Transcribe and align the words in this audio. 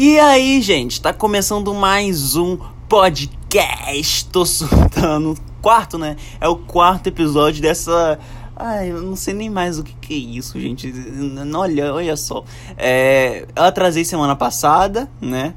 E 0.00 0.16
aí, 0.20 0.62
gente, 0.62 1.02
tá 1.02 1.12
começando 1.12 1.74
mais 1.74 2.36
um 2.36 2.56
podcast. 2.88 4.26
Tô 4.26 4.46
soltando. 4.46 5.36
Quarto, 5.60 5.98
né? 5.98 6.14
É 6.40 6.46
o 6.46 6.54
quarto 6.54 7.08
episódio 7.08 7.60
dessa. 7.60 8.16
Ai, 8.54 8.92
eu 8.92 9.02
não 9.02 9.16
sei 9.16 9.34
nem 9.34 9.50
mais 9.50 9.76
o 9.76 9.82
que, 9.82 9.92
que 9.94 10.14
é 10.14 10.16
isso, 10.16 10.60
gente. 10.60 10.94
Olha, 11.52 11.92
olha 11.92 12.16
só. 12.16 12.44
É, 12.76 13.44
eu 13.56 13.64
atrasei 13.64 14.04
semana 14.04 14.36
passada, 14.36 15.10
né? 15.20 15.52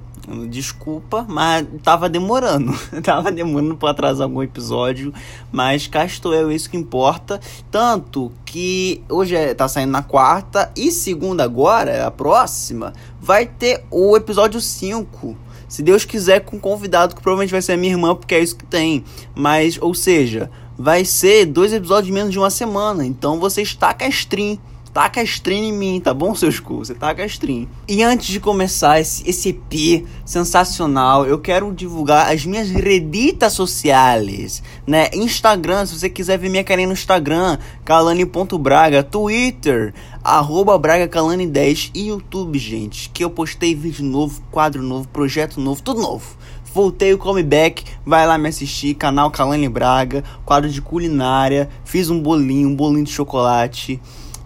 Desculpa, 0.49 1.25
mas 1.27 1.65
tava 1.83 2.07
demorando. 2.07 2.73
tava 3.01 3.31
demorando 3.31 3.75
pra 3.75 3.89
atrasar 3.89 4.25
algum 4.25 4.43
episódio. 4.43 5.13
Mas 5.51 5.87
cá 5.87 6.05
estou 6.05 6.33
eu, 6.33 6.51
isso 6.51 6.69
que 6.69 6.77
importa. 6.77 7.39
Tanto 7.69 8.31
que 8.45 9.03
hoje 9.09 9.35
é, 9.35 9.53
tá 9.53 9.67
saindo 9.67 9.91
na 9.91 10.03
quarta 10.03 10.71
e 10.75 10.91
segunda 10.91 11.43
agora, 11.43 12.05
a 12.05 12.11
próxima, 12.11 12.93
vai 13.19 13.45
ter 13.45 13.83
o 13.89 14.15
episódio 14.15 14.61
5. 14.61 15.35
Se 15.67 15.81
Deus 15.81 16.05
quiser, 16.05 16.41
com 16.41 16.57
um 16.57 16.59
convidado 16.59 17.15
que 17.15 17.21
provavelmente 17.21 17.51
vai 17.51 17.61
ser 17.61 17.73
a 17.73 17.77
minha 17.77 17.93
irmã, 17.93 18.13
porque 18.13 18.35
é 18.35 18.39
isso 18.41 18.55
que 18.55 18.65
tem. 18.65 19.03
Mas, 19.33 19.77
ou 19.81 19.93
seja, 19.93 20.51
vai 20.77 21.05
ser 21.05 21.45
dois 21.45 21.71
episódios 21.73 22.13
menos 22.13 22.31
de 22.31 22.37
uma 22.37 22.49
semana. 22.49 23.05
Então 23.05 23.39
você 23.39 23.61
está 23.61 23.93
com 23.93 24.03
a 24.03 24.07
stream 24.07 24.59
taca 24.93 25.23
stream 25.23 25.63
em 25.63 25.73
mim, 25.73 26.01
tá 26.01 26.13
bom, 26.13 26.35
seus 26.35 26.59
cu? 26.59 26.77
Você 26.77 26.93
taca 26.93 27.25
stream. 27.25 27.67
E 27.87 28.03
antes 28.03 28.27
de 28.27 28.39
começar 28.39 28.99
esse, 28.99 29.27
esse 29.29 29.49
EP 29.49 30.05
sensacional, 30.25 31.25
eu 31.25 31.39
quero 31.39 31.73
divulgar 31.73 32.31
as 32.31 32.45
minhas 32.45 32.69
reditas 32.69 33.53
sociais, 33.53 34.61
né? 34.85 35.09
Instagram, 35.13 35.85
se 35.85 35.97
você 35.97 36.09
quiser 36.09 36.37
ver 36.37 36.49
minha 36.49 36.63
carinha 36.63 36.87
no 36.87 36.93
Instagram, 36.93 37.57
calane.braga, 37.85 39.03
Twitter, 39.03 39.93
arroba 40.23 40.77
bragacalane10 40.77 41.91
e 41.93 42.07
YouTube, 42.07 42.59
gente, 42.59 43.09
que 43.09 43.23
eu 43.23 43.29
postei 43.29 43.73
vídeo 43.73 44.03
novo, 44.05 44.41
quadro 44.51 44.83
novo, 44.83 45.07
projeto 45.07 45.59
novo, 45.59 45.81
tudo 45.81 46.01
novo. 46.01 46.37
Voltei 46.73 47.13
o 47.13 47.17
comeback, 47.17 47.83
vai 48.05 48.25
lá 48.25 48.37
me 48.37 48.47
assistir, 48.47 48.93
canal 48.93 49.29
Calane 49.29 49.67
Braga, 49.67 50.23
quadro 50.45 50.69
de 50.69 50.81
culinária, 50.81 51.69
fiz 51.83 52.09
um 52.09 52.17
bolinho, 52.17 52.69
um 52.69 52.75
bolinho 52.75 53.03
de 53.03 53.11
chocolate. 53.11 53.99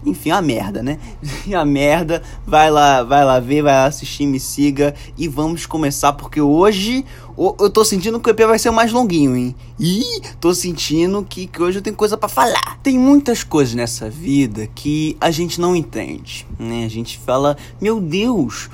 Enfim, 0.06 0.30
a 0.30 0.40
merda, 0.40 0.84
né? 0.84 1.00
a 1.52 1.64
merda. 1.64 2.22
Vai 2.46 2.70
lá, 2.70 3.02
vai 3.02 3.24
lá 3.24 3.40
ver, 3.40 3.62
vai 3.62 3.74
lá 3.74 3.86
assistir, 3.86 4.24
me 4.24 4.38
siga 4.38 4.94
e 5.18 5.26
vamos 5.26 5.66
começar 5.66 6.12
porque 6.12 6.40
hoje 6.40 7.04
eu 7.36 7.68
tô 7.68 7.84
sentindo 7.84 8.20
que 8.20 8.30
o 8.30 8.32
EP 8.32 8.38
vai 8.46 8.58
ser 8.58 8.70
mais 8.70 8.92
longuinho, 8.92 9.36
hein? 9.36 9.54
E 9.80 10.22
tô 10.40 10.54
sentindo 10.54 11.26
que, 11.28 11.48
que 11.48 11.60
hoje 11.60 11.78
eu 11.78 11.82
tenho 11.82 11.96
coisa 11.96 12.16
para 12.16 12.28
falar. 12.28 12.78
Tem 12.84 12.96
muitas 12.96 13.42
coisas 13.42 13.74
nessa 13.74 14.08
vida 14.08 14.68
que 14.68 15.16
a 15.20 15.32
gente 15.32 15.60
não 15.60 15.74
entende, 15.74 16.46
né? 16.56 16.84
A 16.84 16.88
gente 16.88 17.18
fala, 17.18 17.56
meu 17.80 18.00
Deus, 18.00 18.70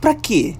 pra 0.00 0.14
quê? 0.14 0.56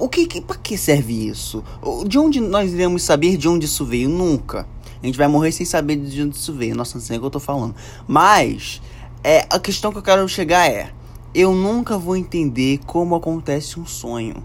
O 0.00 0.08
que, 0.08 0.26
que 0.26 0.40
para 0.40 0.56
que 0.56 0.78
serve 0.78 1.28
isso? 1.28 1.62
De 2.06 2.18
onde 2.18 2.40
nós 2.40 2.72
iremos 2.72 3.02
saber 3.02 3.36
de 3.36 3.46
onde 3.46 3.66
isso 3.66 3.84
veio? 3.84 4.08
Nunca. 4.08 4.66
A 5.02 5.06
gente 5.06 5.18
vai 5.18 5.28
morrer 5.28 5.52
sem 5.52 5.66
saber 5.66 5.96
de 5.96 6.22
onde 6.22 6.36
isso 6.36 6.52
veio. 6.54 6.74
Nossa, 6.74 6.96
não 6.96 7.04
sei 7.04 7.18
o 7.18 7.20
que 7.20 7.26
eu 7.26 7.30
tô 7.30 7.40
falando. 7.40 7.74
Mas 8.08 8.80
é, 9.22 9.46
a 9.50 9.58
questão 9.58 9.92
que 9.92 9.98
eu 9.98 10.02
quero 10.02 10.26
chegar 10.28 10.70
é: 10.70 10.90
eu 11.34 11.54
nunca 11.54 11.98
vou 11.98 12.16
entender 12.16 12.80
como 12.86 13.14
acontece 13.14 13.78
um 13.78 13.86
sonho. 13.86 14.42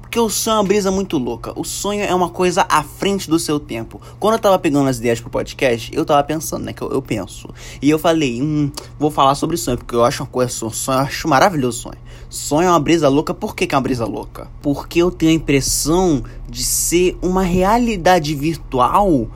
Porque 0.00 0.20
o 0.20 0.30
sonho 0.30 0.54
é 0.54 0.58
uma 0.58 0.64
brisa 0.64 0.90
muito 0.92 1.18
louca. 1.18 1.52
O 1.58 1.64
sonho 1.64 2.04
é 2.04 2.14
uma 2.14 2.28
coisa 2.28 2.64
à 2.68 2.84
frente 2.84 3.28
do 3.28 3.36
seu 3.36 3.58
tempo. 3.58 4.00
Quando 4.20 4.34
eu 4.34 4.38
tava 4.38 4.56
pegando 4.60 4.88
as 4.88 4.98
ideias 4.98 5.20
pro 5.20 5.28
podcast, 5.28 5.90
eu 5.92 6.04
tava 6.04 6.22
pensando, 6.22 6.64
né? 6.64 6.72
Que 6.72 6.82
eu, 6.82 6.90
eu 6.92 7.02
penso. 7.02 7.48
E 7.82 7.90
eu 7.90 7.98
falei, 7.98 8.40
hum, 8.40 8.70
vou 8.96 9.10
falar 9.10 9.34
sobre 9.34 9.56
sonho, 9.56 9.76
porque 9.76 9.94
eu 9.94 10.04
acho 10.04 10.22
uma 10.22 10.28
coisa, 10.28 10.52
sonho, 10.52 10.98
eu 10.98 11.02
acho 11.02 11.26
maravilhoso 11.26 11.82
sonho. 11.82 11.98
Sonho 12.30 12.68
é 12.68 12.70
uma 12.70 12.78
brisa 12.78 13.08
louca. 13.08 13.34
Por 13.34 13.56
que, 13.56 13.66
que 13.66 13.74
é 13.74 13.78
uma 13.78 13.82
brisa 13.82 14.04
louca? 14.04 14.48
Porque 14.62 15.02
eu 15.02 15.10
tenho 15.10 15.32
a 15.32 15.34
impressão 15.34 16.22
de 16.48 16.62
ser 16.62 17.18
uma 17.20 17.42
realidade 17.42 18.36
virtual 18.36 19.28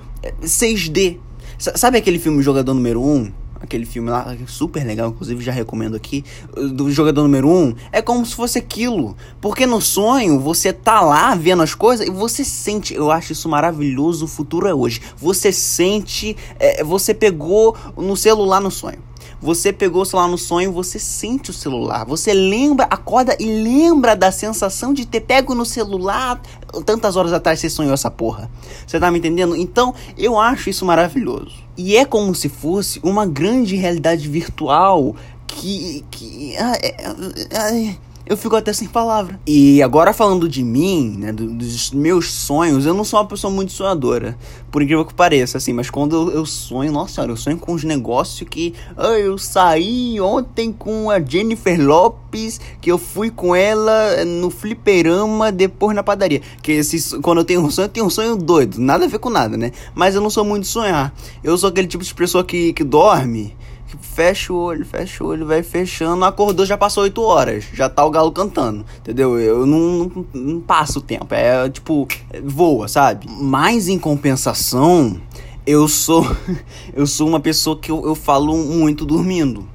6D. 0.43 1.19
É, 1.67 1.77
sabe 1.77 1.99
aquele 1.99 2.21
filme 2.21 2.41
Jogador 2.41 2.73
Número 2.73 3.03
1? 3.03 3.33
Aquele 3.69 3.85
filme 3.87 4.11
lá, 4.11 4.35
super 4.47 4.85
legal, 4.85 5.11
inclusive 5.11 5.45
já 5.45 5.53
recomendo 5.53 5.95
aqui, 5.95 6.25
do 6.73 6.91
jogador 6.91 7.23
número 7.23 7.49
1, 7.49 7.53
um, 7.53 7.75
é 7.93 8.03
como 8.03 8.25
se 8.25 8.35
fosse 8.35 8.59
aquilo. 8.59 9.17
Porque 9.41 9.67
no 9.67 9.81
sonho 9.81 10.41
você 10.41 10.73
tá 10.73 11.01
lá 11.01 11.35
vendo 11.35 11.63
as 11.63 11.75
coisas 11.75 12.07
e 12.07 12.11
você 12.11 12.45
sente, 12.45 12.95
eu 12.95 13.11
acho 13.11 13.33
isso 13.33 13.49
maravilhoso, 13.49 14.25
o 14.25 14.29
futuro 14.29 14.67
é 14.67 14.75
hoje. 14.75 15.01
Você 15.17 15.53
sente, 15.53 16.37
é, 16.59 16.83
você 16.83 17.15
pegou 17.15 17.77
no 17.97 18.17
celular 18.17 18.61
no 18.61 18.71
sonho. 18.71 19.08
Você 19.41 19.73
pegou 19.73 20.03
o 20.03 20.05
celular 20.05 20.29
no 20.29 20.39
sonho, 20.39 20.73
você 20.73 20.99
sente 20.99 21.51
o 21.51 21.55
celular. 21.55 22.05
Você 22.07 22.33
lembra, 22.33 22.87
acorda 22.91 23.37
e 23.39 23.47
lembra 23.47 24.17
da 24.17 24.33
sensação 24.33 24.93
de 24.93 25.07
ter 25.07 25.21
pego 25.21 25.55
no 25.55 25.65
celular 25.65 26.41
tantas 26.85 27.17
horas 27.17 27.33
atrás 27.33 27.61
você 27.61 27.71
sonhou 27.71 27.95
essa 27.95 28.11
porra. 28.11 28.51
Você 28.87 28.99
tá 28.99 29.11
me 29.11 29.19
entendendo? 29.19 29.57
Então, 29.57 29.95
eu 30.17 30.39
acho 30.39 30.71
isso 30.71 30.85
maravilhoso. 30.85 31.55
E 31.77 31.97
é 31.97 32.05
como 32.05 32.35
se 32.35 32.49
fosse 32.49 33.01
uma 33.03 33.25
grande 33.25 33.77
realidade 33.77 34.29
virtual 34.29 35.15
que. 35.47 36.05
que. 36.11 36.57
Ah, 36.57 36.77
é, 36.83 36.89
é, 36.89 37.91
é, 37.91 37.97
eu 38.29 38.37
fico 38.37 38.55
até 38.55 38.73
sem 38.75 38.87
palavra. 38.87 39.41
E 39.47 39.83
agora 39.83 40.13
falando 40.13 40.47
de 40.49 40.63
mim, 40.63 41.17
né, 41.19 41.33
dos 41.33 41.91
meus 41.93 42.31
sonhos, 42.31 42.85
eu 42.85 42.93
não 42.93 43.03
sou 43.03 43.19
uma 43.19 43.27
pessoa 43.27 43.51
muito 43.51 43.73
sonhadora, 43.73 44.37
por 44.71 44.83
incrível 44.83 45.05
que 45.07 45.15
pareça, 45.15 45.57
assim, 45.57 45.73
mas 45.73 45.89
quando 45.89 46.31
eu, 46.31 46.45
sonho, 46.45 46.93
nossa 46.93 47.15
senhora, 47.15 47.33
eu 47.33 47.37
sonho 47.37 47.57
com 47.57 47.73
uns 47.73 47.85
negócios 47.85 48.47
que 48.47 48.75
ah, 48.97 49.19
eu 49.19 49.39
saí 49.39 50.21
ontem 50.21 50.71
com 50.71 51.11
a 51.11 51.19
Jennifer 51.19 51.81
Lopes, 51.81 52.61
que 52.83 52.93
eu 52.93 52.99
fui 52.99 53.31
com 53.31 53.57
ela 53.57 54.25
no 54.27 54.51
fliperama, 54.51 55.51
depois 55.51 55.97
na 55.97 56.03
padaria. 56.03 56.43
Que 56.63 56.73
esse, 56.73 57.19
quando 57.21 57.39
eu 57.39 57.45
tenho 57.45 57.63
um 57.63 57.71
sonho, 57.71 57.87
eu 57.87 57.91
tenho 57.91 58.07
um 58.07 58.11
sonho 58.11 58.37
doido, 58.37 58.79
nada 58.79 59.07
a 59.07 59.09
ver 59.09 59.19
com 59.19 59.31
nada, 59.31 59.57
né? 59.57 59.73
Mas 59.95 60.15
eu 60.15 60.21
não 60.21 60.29
sou 60.29 60.45
muito 60.45 60.67
sonhar. 60.67 61.15
Eu 61.43 61.57
sou 61.57 61.71
aquele 61.71 61.89
tipo 61.89 62.05
de 62.05 62.15
pessoa 62.15 62.45
que, 62.45 62.75
que 62.75 62.85
dorme 62.85 63.57
fecha 64.01 64.53
o 64.53 64.57
olho, 64.57 64.85
fecha 64.85 65.23
o 65.25 65.29
olho, 65.29 65.47
vai 65.47 65.63
fechando, 65.63 66.25
acordou, 66.25 66.67
já 66.67 66.77
passou 66.77 67.03
8 67.05 67.23
horas, 67.23 67.65
já 67.73 67.89
tá 67.89 68.05
o 68.05 68.11
galo 68.11 68.33
cantando, 68.33 68.85
entendeu? 69.01 69.39
Eu 69.39 69.67
não, 69.67 69.79
não, 69.79 70.27
não 70.35 70.61
passo 70.61 70.99
o 70.99 71.03
tempo, 71.03 71.35
é 71.35 71.69
tipo, 71.69 72.07
voa, 72.45 72.89
sabe? 72.89 73.27
Mas 73.41 73.89
em 73.89 73.99
compensação, 73.99 75.21
eu 75.67 75.87
sou 75.89 76.25
eu 76.95 77.07
sou 77.07 77.29
uma 77.29 77.41
pessoa 77.41 77.79
que 77.79 77.91
eu, 77.91 78.05
eu 78.07 78.15
falo 78.15 78.57
muito 78.57 79.05
dormindo. 79.05 79.69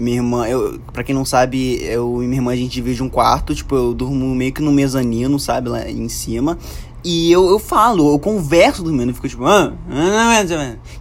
Minha 0.00 0.18
irmã, 0.18 0.46
eu, 0.46 0.80
pra 0.92 1.02
quem 1.02 1.14
não 1.14 1.24
sabe, 1.24 1.82
eu 1.82 2.22
e 2.22 2.26
minha 2.26 2.38
irmã 2.38 2.52
a 2.52 2.56
gente 2.56 2.72
divide 2.72 3.02
um 3.02 3.08
quarto, 3.08 3.54
tipo, 3.54 3.74
eu 3.74 3.92
durmo 3.92 4.34
meio 4.34 4.52
que 4.52 4.62
no 4.62 4.70
mezanino, 4.70 5.38
sabe, 5.40 5.68
lá 5.68 5.88
em 5.90 6.08
cima. 6.08 6.56
E 7.04 7.30
eu, 7.30 7.48
eu 7.48 7.58
falo, 7.60 8.12
eu 8.12 8.18
converso 8.18 8.82
dormindo, 8.82 9.10
eu 9.10 9.14
fico 9.14 9.28
tipo, 9.28 9.44
ah, 9.46 9.72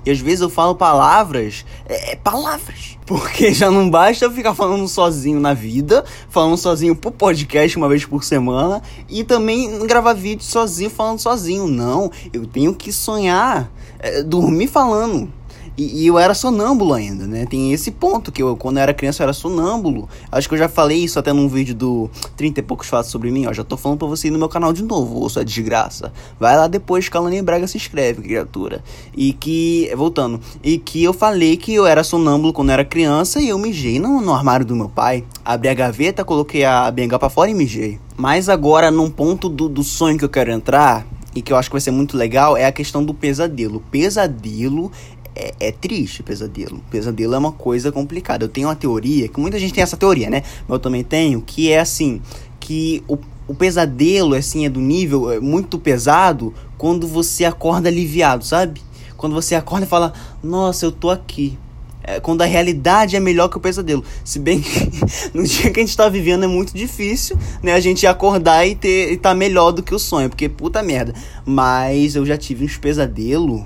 e 0.06 0.12
às 0.12 0.20
vezes 0.20 0.42
eu 0.42 0.50
falo 0.50 0.76
palavras, 0.76 1.66
é, 1.88 2.12
é, 2.12 2.16
palavras. 2.16 2.98
Porque 3.06 3.54
já 3.54 3.72
não 3.72 3.90
basta 3.90 4.26
eu 4.26 4.32
ficar 4.32 4.54
falando 4.54 4.88
sozinho 4.88 5.40
na 5.40 5.54
vida, 5.54 6.06
falando 6.30 6.56
sozinho 6.56 6.96
pro 6.96 7.10
podcast 7.10 7.76
uma 7.78 7.90
vez 7.90 8.06
por 8.06 8.24
semana, 8.24 8.82
e 9.10 9.24
também 9.24 9.86
gravar 9.88 10.14
vídeo 10.14 10.44
sozinho, 10.44 10.90
falando 10.90 11.20
sozinho. 11.20 11.68
Não, 11.68 12.12
eu 12.32 12.46
tenho 12.46 12.74
que 12.76 12.92
sonhar, 12.92 13.72
é, 14.00 14.22
dormir 14.22 14.68
falando. 14.68 15.32
E, 15.78 16.04
e, 16.04 16.08
eu 16.08 16.18
era 16.18 16.34
sonâmbulo 16.34 16.96
ainda, 16.96 17.28
né? 17.28 17.46
Tem 17.46 17.72
esse 17.72 17.92
ponto 17.92 18.32
que 18.32 18.42
eu, 18.42 18.58
quando 18.58 18.78
eu 18.78 18.84
era 18.84 18.96
criança, 18.96 19.22
eu 19.22 19.26
era 19.26 19.34
sonâmbulo. 19.34 20.10
Acho 20.32 20.50
que 20.50 20.56
eu 20.56 20.58
já 20.58 20.68
falei 20.68 20.98
isso 20.98 21.20
até 21.20 21.32
num 21.32 21.48
vídeo 21.48 21.76
do 21.76 22.10
30 22.36 22.62
e 22.62 22.64
poucos 22.64 22.88
fatos 22.88 23.12
sobre 23.12 23.30
mim, 23.30 23.46
ó. 23.46 23.54
Já 23.54 23.64
tô 23.64 23.78
falando 23.78 24.00
pra 24.00 24.08
você 24.08 24.28
ir 24.28 24.32
no 24.32 24.40
meu 24.40 24.50
canal 24.50 24.74
de 24.74 24.82
novo, 24.82 25.20
ou 25.20 25.30
sua 25.30 25.46
desgraça. 25.46 26.12
Vai 26.40 26.58
lá 26.58 26.66
depois, 26.66 27.08
Calani 27.10 27.44
Braga 27.44 27.68
se 27.68 27.78
inscreve, 27.78 28.24
criatura. 28.24 28.84
E 29.16 29.34
que, 29.34 29.92
voltando, 29.96 30.42
e 30.64 30.80
que 30.80 31.04
eu 31.04 31.14
falei 31.14 31.56
que 31.56 31.76
eu 31.76 31.86
era 31.86 32.04
sonâmbulo 32.04 32.54
quando 32.54 32.70
eu 32.70 32.74
era 32.74 32.86
criança 32.86 33.40
e 33.40 33.50
eu 33.50 33.60
mijei 33.60 34.00
no, 34.00 34.20
no 34.20 34.34
armário 34.34 34.66
do 34.66 34.76
meu 34.76 34.90
pai. 34.90 35.24
Abri 35.46 35.70
a 35.70 35.76
gaveta, 35.76 36.26
coloquei 36.26 36.66
a 36.66 36.90
benga 36.90 37.20
pra 37.20 37.30
fora 37.30 37.52
e 37.52 37.54
mijei. 37.54 38.00
Mas 38.18 38.50
agora, 38.50 38.90
num 38.90 39.12
ponto 39.12 39.48
do, 39.48 39.70
do 39.70 39.84
sonho 39.84 40.18
que 40.18 40.26
eu 40.26 40.30
quero 40.30 40.52
entrar, 40.52 41.06
e 41.38 41.42
que 41.44 41.54
eu 41.54 41.58
acho 41.58 41.70
que 41.70 41.76
vai 41.76 41.82
ser 41.82 41.92
muito 41.92 42.18
legal 42.18 42.58
é 42.58 42.66
a 42.66 42.72
questão 42.72 43.06
do 43.06 43.14
pesadelo. 43.14 43.84
Pesadelo 43.92 44.92
é, 45.38 45.54
é 45.60 45.72
triste 45.72 46.24
pesadelo. 46.24 46.82
Pesadelo 46.90 47.36
é 47.36 47.38
uma 47.38 47.52
coisa 47.52 47.92
complicada. 47.92 48.44
Eu 48.44 48.50
tenho 48.50 48.68
uma 48.68 48.76
teoria, 48.76 49.28
que 49.28 49.40
muita 49.40 49.60
gente 49.60 49.74
tem 49.74 49.84
essa 49.84 49.96
teoria, 49.96 50.30
né? 50.30 50.42
Mas 50.68 50.76
eu 50.76 50.80
também 50.80 51.04
tenho, 51.04 51.42
que 51.42 51.72
é 51.72 51.80
assim, 51.80 52.20
que 52.60 53.04
o, 53.08 53.18
o 53.48 53.54
pesadelo, 53.54 54.34
assim, 54.34 54.66
é 54.66 54.70
do 54.70 54.80
nível 54.80 55.32
é 55.32 55.40
muito 55.40 55.78
pesado 55.78 56.54
quando 56.78 57.08
você 57.08 57.46
acorda 57.46 57.88
aliviado, 57.88 58.44
sabe? 58.44 58.82
Quando 59.16 59.34
você 59.34 59.54
acorda 59.54 59.86
e 59.86 59.90
fala, 59.90 60.12
nossa, 60.44 60.86
eu 60.86 60.92
tô 60.92 61.12
aqui. 61.12 61.58
É, 62.04 62.20
quando 62.20 62.42
a 62.42 62.46
realidade 62.46 63.16
é 63.16 63.20
melhor 63.20 63.50
que 63.50 63.58
o 63.58 63.60
pesadelo. 63.60 64.04
Se 64.24 64.40
bem 64.40 64.62
que 64.62 64.90
no 65.38 65.44
dia 65.44 65.70
que 65.70 65.80
a 65.80 65.84
gente 65.84 65.96
tá 65.96 66.10
vivendo 66.10 66.46
é 66.46 66.48
muito 66.48 66.74
difícil, 66.74 67.38
né? 67.62 67.74
A 67.74 67.80
gente 67.80 68.08
acordar 68.08 68.66
e 68.66 68.76
ter 68.76 69.12
e 69.12 69.18
tá 69.18 69.36
melhor 69.36 69.72
do 69.72 69.84
que 69.84 69.94
o 69.94 70.00
sonho, 70.00 70.30
porque 70.30 70.50
puta 70.50 70.82
merda. 70.82 71.14
Mas 71.46 72.16
eu 72.16 72.26
já 72.26 72.38
tive 72.38 72.66
uns 72.66 72.78
pesadelos 72.78 73.64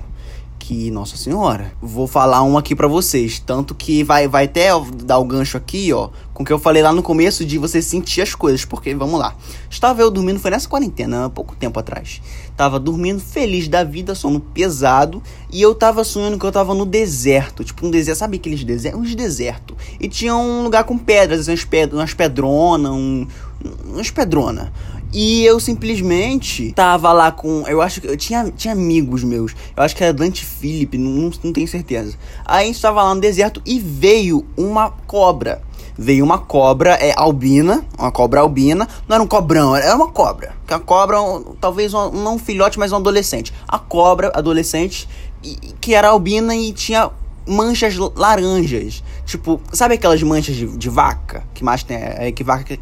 que, 0.72 0.90
nossa 0.90 1.18
senhora, 1.18 1.70
vou 1.82 2.06
falar 2.06 2.42
um 2.42 2.56
aqui 2.56 2.74
para 2.74 2.88
vocês, 2.88 3.38
tanto 3.38 3.74
que 3.74 4.02
vai 4.02 4.26
vai 4.26 4.46
até 4.46 4.68
dar 5.04 5.18
o 5.18 5.24
gancho 5.24 5.58
aqui, 5.58 5.92
ó, 5.92 6.08
com 6.32 6.42
o 6.42 6.46
que 6.46 6.52
eu 6.52 6.58
falei 6.58 6.82
lá 6.82 6.90
no 6.92 7.02
começo 7.02 7.44
de 7.44 7.58
você 7.58 7.82
sentir 7.82 8.22
as 8.22 8.34
coisas, 8.34 8.64
porque 8.64 8.94
vamos 8.94 9.20
lá. 9.20 9.36
Estava 9.68 10.00
eu 10.00 10.10
dormindo, 10.10 10.40
foi 10.40 10.50
nessa 10.50 10.66
quarentena, 10.66 11.26
há 11.26 11.30
pouco 11.30 11.54
tempo 11.54 11.78
atrás. 11.78 12.22
Tava 12.56 12.80
dormindo 12.80 13.20
feliz 13.20 13.68
da 13.68 13.84
vida, 13.84 14.14
sono 14.14 14.40
pesado, 14.40 15.22
e 15.50 15.60
eu 15.60 15.74
tava 15.74 16.02
sonhando 16.04 16.38
que 16.38 16.46
eu 16.46 16.52
tava 16.52 16.74
no 16.74 16.86
deserto, 16.86 17.62
tipo 17.62 17.86
um 17.86 17.90
deserto, 17.90 18.18
sabe 18.18 18.38
aqueles 18.38 18.64
desertos? 18.64 18.98
Uns 18.98 19.14
desertos. 19.14 19.76
E 20.00 20.08
tinha 20.08 20.34
um 20.34 20.62
lugar 20.62 20.84
com 20.84 20.96
pedras, 20.96 21.46
pedras, 21.64 22.00
umas 22.00 22.14
pedronas, 22.14 22.92
um, 22.92 23.26
umas 23.84 24.10
pedronas. 24.10 24.68
E 25.12 25.44
eu 25.44 25.60
simplesmente 25.60 26.72
tava 26.72 27.12
lá 27.12 27.30
com. 27.30 27.64
Eu 27.66 27.82
acho 27.82 28.00
que. 28.00 28.06
Eu 28.06 28.16
tinha, 28.16 28.50
tinha 28.56 28.72
amigos 28.72 29.22
meus. 29.22 29.54
Eu 29.76 29.82
acho 29.82 29.94
que 29.94 30.02
era 30.02 30.12
Dante 30.12 30.44
Philip, 30.44 30.96
não, 30.96 31.30
não 31.44 31.52
tenho 31.52 31.68
certeza. 31.68 32.16
Aí 32.44 32.64
a 32.64 32.66
gente 32.66 32.80
tava 32.80 33.02
lá 33.02 33.14
no 33.14 33.20
deserto 33.20 33.60
e 33.66 33.78
veio 33.78 34.46
uma 34.56 34.90
cobra. 35.06 35.62
Veio 35.98 36.24
uma 36.24 36.38
cobra 36.38 36.94
é, 36.94 37.12
albina, 37.14 37.84
uma 37.98 38.10
cobra 38.10 38.40
albina. 38.40 38.88
Não 39.06 39.14
era 39.14 39.22
um 39.22 39.26
cobrão, 39.26 39.76
era 39.76 39.94
uma 39.94 40.08
cobra. 40.08 40.54
Que 40.66 40.72
a 40.72 40.78
cobra, 40.78 41.18
talvez 41.60 41.92
um, 41.92 42.10
não 42.10 42.36
um 42.36 42.38
filhote, 42.38 42.78
mas 42.78 42.92
um 42.92 42.96
adolescente. 42.96 43.52
A 43.68 43.78
cobra, 43.78 44.32
adolescente, 44.34 45.06
que 45.78 45.94
era 45.94 46.08
albina 46.08 46.56
e 46.56 46.72
tinha 46.72 47.10
manchas 47.46 47.96
laranjas. 48.16 49.02
Tipo, 49.24 49.60
sabe 49.72 49.94
aquelas 49.94 50.22
manchas 50.22 50.56
de, 50.56 50.66
de 50.66 50.88
vaca? 50.88 51.44
Que 51.54 51.62
mais 51.64 51.82
tem. 51.82 51.96
É, 51.96 52.32
que, 52.32 52.42
vaca, 52.42 52.76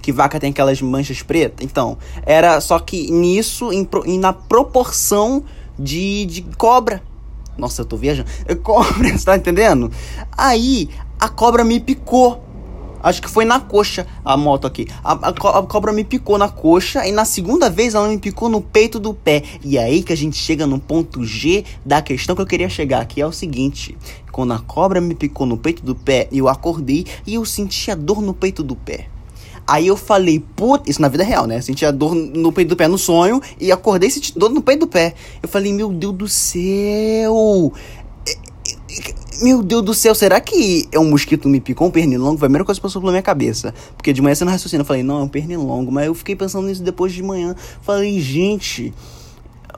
que 0.00 0.12
vaca 0.12 0.38
tem 0.38 0.50
aquelas 0.50 0.80
manchas 0.82 1.22
pretas? 1.22 1.64
Então, 1.64 1.96
era 2.24 2.60
só 2.60 2.78
que 2.78 3.10
nisso, 3.10 3.72
em, 3.72 3.88
na 4.18 4.32
proporção 4.32 5.44
de, 5.78 6.26
de 6.26 6.42
cobra. 6.56 7.02
Nossa, 7.56 7.82
eu 7.82 7.86
tô 7.86 7.96
viajando. 7.96 8.30
Cobra, 8.62 9.10
você 9.10 9.24
tá 9.24 9.36
entendendo? 9.36 9.90
Aí, 10.36 10.88
a 11.20 11.28
cobra 11.28 11.64
me 11.64 11.78
picou. 11.80 12.42
Acho 13.02 13.20
que 13.20 13.28
foi 13.28 13.44
na 13.44 13.58
coxa 13.58 14.06
a 14.24 14.36
moto 14.36 14.66
aqui. 14.66 14.86
A, 15.02 15.12
a, 15.12 15.28
a, 15.28 15.62
cobra 15.62 15.92
me 15.92 16.04
picou 16.04 16.38
na 16.38 16.48
coxa 16.48 17.06
e 17.06 17.12
na 17.12 17.24
segunda 17.24 17.68
vez 17.68 17.94
ela 17.94 18.08
me 18.08 18.18
picou 18.18 18.48
no 18.48 18.60
peito 18.60 19.00
do 19.00 19.12
pé. 19.12 19.42
E 19.64 19.76
é 19.76 19.84
aí 19.84 20.02
que 20.02 20.12
a 20.12 20.16
gente 20.16 20.36
chega 20.36 20.66
no 20.66 20.78
ponto 20.78 21.24
G 21.24 21.64
da 21.84 22.00
questão 22.00 22.36
que 22.36 22.42
eu 22.42 22.46
queria 22.46 22.68
chegar, 22.68 23.04
que 23.06 23.20
é 23.20 23.26
o 23.26 23.32
seguinte: 23.32 23.96
quando 24.30 24.52
a 24.52 24.58
cobra 24.58 25.00
me 25.00 25.14
picou 25.14 25.46
no 25.46 25.56
peito 25.56 25.82
do 25.82 25.94
pé, 25.94 26.28
eu 26.30 26.48
acordei 26.48 27.06
e 27.26 27.34
eu 27.34 27.44
senti 27.44 27.90
a 27.90 27.94
dor 27.94 28.22
no 28.22 28.32
peito 28.32 28.62
do 28.62 28.76
pé. 28.76 29.08
Aí 29.66 29.86
eu 29.86 29.96
falei, 29.96 30.42
puta, 30.56 30.90
isso 30.90 31.00
na 31.00 31.08
vida 31.08 31.22
real, 31.22 31.46
né? 31.46 31.60
Senti 31.60 31.86
a 31.86 31.90
dor 31.90 32.14
no 32.14 32.52
peito 32.52 32.70
do 32.70 32.76
pé 32.76 32.88
no 32.88 32.98
sonho 32.98 33.40
e 33.60 33.70
acordei 33.70 34.08
e 34.08 34.12
senti 34.12 34.36
dor 34.36 34.50
no 34.50 34.60
peito 34.60 34.80
do 34.80 34.86
pé. 34.88 35.14
Eu 35.42 35.48
falei, 35.48 35.72
meu 35.72 35.88
Deus 35.92 36.14
do 36.14 36.28
céu! 36.28 37.72
Meu 39.42 39.60
Deus 39.60 39.82
do 39.82 39.92
céu, 39.92 40.14
será 40.14 40.40
que 40.40 40.88
é 40.92 41.00
um 41.00 41.10
mosquito 41.10 41.48
me 41.48 41.60
picou, 41.60 41.88
um 41.88 41.90
pernilongo? 41.90 42.38
Foi 42.38 42.46
a 42.46 42.48
primeira 42.48 42.64
coisa 42.64 42.78
que 42.78 42.82
passou 42.82 43.02
pela 43.02 43.10
minha 43.10 43.24
cabeça. 43.24 43.74
Porque 43.96 44.12
de 44.12 44.22
manhã 44.22 44.36
você 44.36 44.44
não 44.44 44.52
raciocina. 44.52 44.82
Eu 44.82 44.86
falei, 44.86 45.02
não, 45.02 45.18
é 45.18 45.22
um 45.24 45.28
pernilongo. 45.28 45.90
Mas 45.90 46.06
eu 46.06 46.14
fiquei 46.14 46.36
pensando 46.36 46.68
nisso 46.68 46.80
depois 46.80 47.12
de 47.12 47.24
manhã. 47.24 47.56
Falei, 47.80 48.20
gente. 48.20 48.94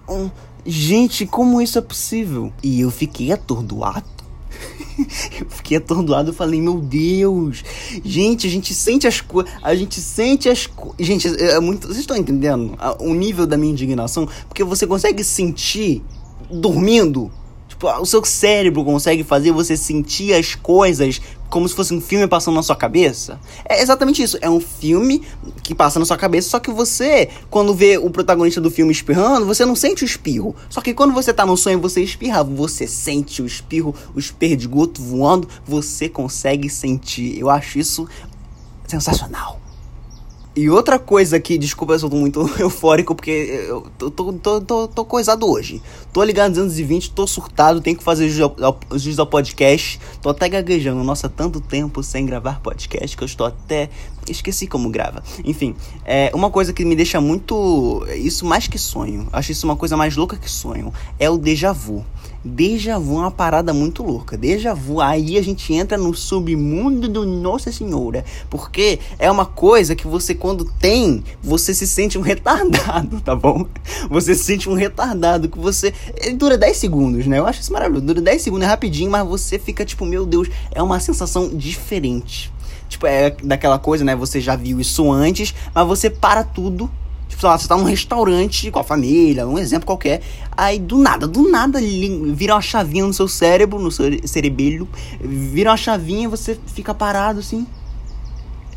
Um, 0.07 0.29
gente, 0.67 1.25
como 1.25 1.63
isso 1.63 1.79
é 1.79 1.81
possível? 1.81 2.53
E 2.63 2.79
eu 2.79 2.91
fiquei 2.91 3.33
atordoado. 3.33 4.05
eu 5.41 5.49
fiquei 5.49 5.79
atordoado 5.79 6.33
e 6.33 6.35
falei, 6.35 6.61
meu 6.61 6.79
Deus, 6.79 7.65
gente, 8.05 8.47
a 8.47 8.51
gente 8.51 8.75
sente 8.75 9.07
as 9.07 9.23
coisas, 9.23 9.51
a 9.63 9.75
gente 9.75 9.99
sente 9.99 10.47
as 10.47 10.67
coisas. 10.67 10.97
Gente, 10.99 11.27
é, 11.27 11.53
é 11.53 11.61
muito. 11.61 11.87
Vocês 11.87 12.01
estão 12.01 12.19
entendendo 12.19 12.77
o 13.01 13.15
nível 13.15 13.47
da 13.47 13.57
minha 13.57 13.73
indignação? 13.73 14.29
Porque 14.47 14.63
você 14.63 14.87
consegue 14.87 15.25
sentir 15.25 16.03
dormindo 16.51 17.33
Tipo, 17.75 17.89
o 18.01 18.07
seu 18.07 18.25
cérebro 18.25 18.85
consegue 18.85 19.25
fazer 19.25 19.51
você 19.51 19.77
sentir 19.77 20.33
as 20.33 20.55
coisas 20.55 21.21
como 21.51 21.69
se 21.69 21.75
fosse 21.75 21.93
um 21.93 22.01
filme 22.01 22.27
passando 22.29 22.55
na 22.55 22.63
sua 22.63 22.77
cabeça. 22.77 23.39
É 23.69 23.83
exatamente 23.83 24.23
isso. 24.23 24.39
É 24.41 24.49
um 24.49 24.61
filme 24.61 25.23
que 25.63 25.75
passa 25.75 25.99
na 25.99 26.05
sua 26.05 26.17
cabeça, 26.17 26.51
só 26.51 26.61
que 26.61 26.71
você, 26.71 27.29
quando 27.51 27.75
vê 27.75 27.99
o 27.99 28.11
protagonista 28.11 28.61
do 28.61 28.71
filme 28.71 28.93
espirrando, 28.93 29.45
você 29.45 29.65
não 29.65 29.75
sente 29.75 30.05
o 30.05 30.07
espirro. 30.07 30.55
Só 30.71 30.81
que 30.81 30.95
quando 30.95 31.13
você 31.13 31.33
tá 31.33 31.45
no 31.45 31.57
sonho 31.57 31.81
você 31.81 32.01
espirra, 32.01 32.45
você 32.45 32.87
sente 32.87 33.43
o 33.43 33.47
espirro, 33.47 33.93
o 34.15 34.21
esperdigoto 34.21 35.03
voando, 35.03 35.49
você 35.67 36.09
consegue 36.09 36.71
sentir. 36.71 37.37
Eu 37.39 37.51
acho 37.51 37.79
isso 37.79 38.09
sensacional. 38.87 39.64
E 40.57 40.71
outra 40.71 41.01
coisa 41.01 41.41
que, 41.41 41.59
desculpa, 41.59 41.95
eu 41.95 41.99
sou 41.99 42.11
muito 42.11 42.49
eufórico 42.61 43.13
porque 43.13 43.31
eu 43.69 43.83
tô, 43.99 44.09
tô, 44.09 44.33
tô, 44.35 44.61
tô, 44.61 44.89
tô 44.89 45.05
coisado 45.05 45.51
hoje. 45.51 45.83
Tô 46.13 46.23
ligado 46.23 46.51
220, 46.51 47.11
tô 47.11 47.27
surtado, 47.27 47.81
tenho 47.81 47.97
que 47.97 48.05
fazer 48.05 48.29
jus 48.29 49.19
ao 49.19 49.27
podcast. 49.27 49.99
Tô 50.23 50.29
até 50.29 50.49
gaguejando. 50.49 51.03
Nossa, 51.03 51.29
tanto 51.29 51.61
tempo 51.61 52.05
sem 52.05 52.25
gravar 52.25 52.61
podcast 52.61 53.17
que 53.17 53.25
eu 53.25 53.27
estou 53.27 53.49
até. 53.49 53.91
Esqueci 54.29 54.69
como 54.69 54.89
grava. 54.91 55.25
Enfim, 55.45 55.75
é 56.05 56.31
uma 56.33 56.51
coisa 56.51 56.73
que 56.73 56.85
me 56.85 56.95
deixa 56.95 57.21
muito. 57.21 58.07
Isso 58.17 58.47
mais 58.47 58.69
que 58.69 58.79
sonho. 58.79 59.27
Acho 59.33 59.51
isso 59.51 59.67
uma 59.67 59.77
coisa 59.77 59.97
mais 59.97 60.15
louca 60.15 60.37
que 60.37 60.49
sonho. 60.49 60.93
É 61.19 61.29
o 61.29 61.37
déjà 61.37 61.73
vu. 61.73 62.07
Déjà 62.45 62.99
vu 62.99 63.17
é 63.17 63.21
uma 63.21 63.31
parada 63.31 63.73
muito 63.73 64.03
louca. 64.03 64.37
Déjà 64.37 64.75
vu, 64.75 65.01
aí 65.01 65.39
a 65.39 65.43
gente 65.43 65.73
entra 65.73 65.97
no 65.97 66.13
submundo 66.13 67.09
do 67.09 67.25
Nossa 67.25 67.73
Senhora. 67.73 68.23
Porque 68.51 68.99
é 69.19 69.31
uma 69.31 69.47
coisa 69.47 69.97
que 69.97 70.07
você, 70.07 70.35
quando 70.35 70.67
tem, 70.79 71.25
você 71.43 71.73
se 71.73 71.87
sente 71.87 72.19
um 72.19 72.21
retardado, 72.21 73.19
tá 73.23 73.35
bom? 73.35 73.65
Você 74.11 74.35
se 74.35 74.45
sente 74.45 74.69
um 74.69 74.75
retardado, 74.75 75.49
que 75.49 75.59
você. 75.59 75.95
Ele 76.17 76.37
dura 76.37 76.59
10 76.59 76.77
segundos, 76.77 77.27
né? 77.27 77.39
Eu 77.39 77.47
acho 77.47 77.63
isso 77.63 77.73
maravilhoso. 77.73 78.05
Dura 78.05 78.21
10 78.21 78.43
segundos, 78.43 78.67
é 78.67 78.69
rapidinho, 78.69 79.11
mas 79.11 79.27
você 79.27 79.59
fica 79.59 79.83
tipo, 79.83 80.05
meu 80.05 80.27
Deus, 80.27 80.49
é 80.71 80.83
uma 80.83 81.01
sensação 81.01 81.49
diferente. 81.49 82.53
Tipo, 82.91 83.07
é 83.07 83.31
daquela 83.43 83.79
coisa, 83.79 84.05
né? 84.05 84.15
Você 84.15 84.39
já 84.39 84.55
viu 84.55 84.79
isso 84.79 85.11
antes, 85.11 85.55
mas 85.75 85.87
você 85.87 86.11
para 86.11 86.45
tudo 86.45 86.91
Tipo, 87.35 87.41
sei 87.41 87.49
lá, 87.49 87.59
você 87.59 87.67
tá 87.67 87.77
num 87.77 87.85
restaurante 87.85 88.71
com 88.71 88.79
a 88.79 88.85
família, 88.85 89.47
um 89.47 89.59
exemplo 89.59 89.87
qualquer. 89.87 90.23
Aí 90.57 90.79
do 90.79 90.97
nada, 90.97 91.27
do 91.27 91.51
nada 91.51 91.81
vira 92.33 92.55
uma 92.55 92.63
chavinha 92.63 93.05
no 93.05 93.13
seu 93.13 93.27
cérebro, 93.27 93.81
no 93.81 93.91
seu 93.91 94.07
cerebelo. 94.27 94.89
Vira 95.21 95.71
uma 95.71 95.77
chavinha 95.77 96.25
e 96.25 96.27
você 96.29 96.59
fica 96.67 96.95
parado 96.95 97.41
assim. 97.41 97.67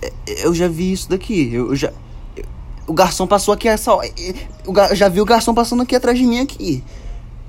É, 0.02 0.12
eu 0.44 0.56
já 0.56 0.68
vi 0.68 0.92
isso 0.92 1.08
daqui. 1.10 1.54
Eu 1.54 1.76
já. 1.76 1.94
O 2.88 2.94
garçom 2.94 3.28
passou 3.28 3.54
aqui 3.54 3.68
essa. 3.68 3.92
Eu 4.66 4.96
já 4.96 5.08
vi 5.08 5.22
o 5.22 5.26
garçom 5.26 5.54
passando 5.54 5.84
aqui 5.84 5.96
atrás 5.96 6.18
de 6.18 6.26
mim 6.26 6.40
aqui. 6.40 6.84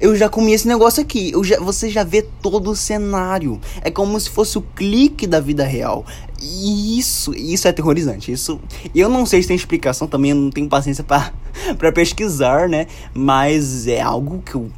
Eu 0.01 0.15
já 0.15 0.29
comi 0.29 0.53
esse 0.53 0.69
negócio 0.69 1.03
aqui. 1.03 1.33
Já, 1.43 1.59
você 1.59 1.91
já 1.91 2.05
vê 2.05 2.23
todo 2.23 2.71
o 2.71 2.77
cenário. 2.77 3.61
É 3.83 3.91
como 3.91 4.19
se 4.19 4.31
fosse 4.31 4.57
o 4.57 4.63
clique 4.63 5.27
da 5.27 5.41
vida 5.41 5.65
real. 5.65 6.05
E 6.41 6.99
isso, 6.99 7.35
isso 7.35 7.67
é 7.67 7.71
aterrorizante. 7.71 8.31
Isso, 8.31 8.61
eu 8.95 9.09
não 9.09 9.27
sei 9.27 9.43
se 9.43 9.49
tem 9.49 9.57
explicação 9.57 10.07
também, 10.07 10.31
eu 10.31 10.37
não 10.37 10.51
tenho 10.51 10.69
paciência 10.69 11.03
para 11.03 11.33
pesquisar, 11.93 12.69
né? 12.69 12.87
Mas 13.13 13.89
é 13.89 14.01
algo 14.01 14.41
que 14.43 14.55
eu 14.55 14.71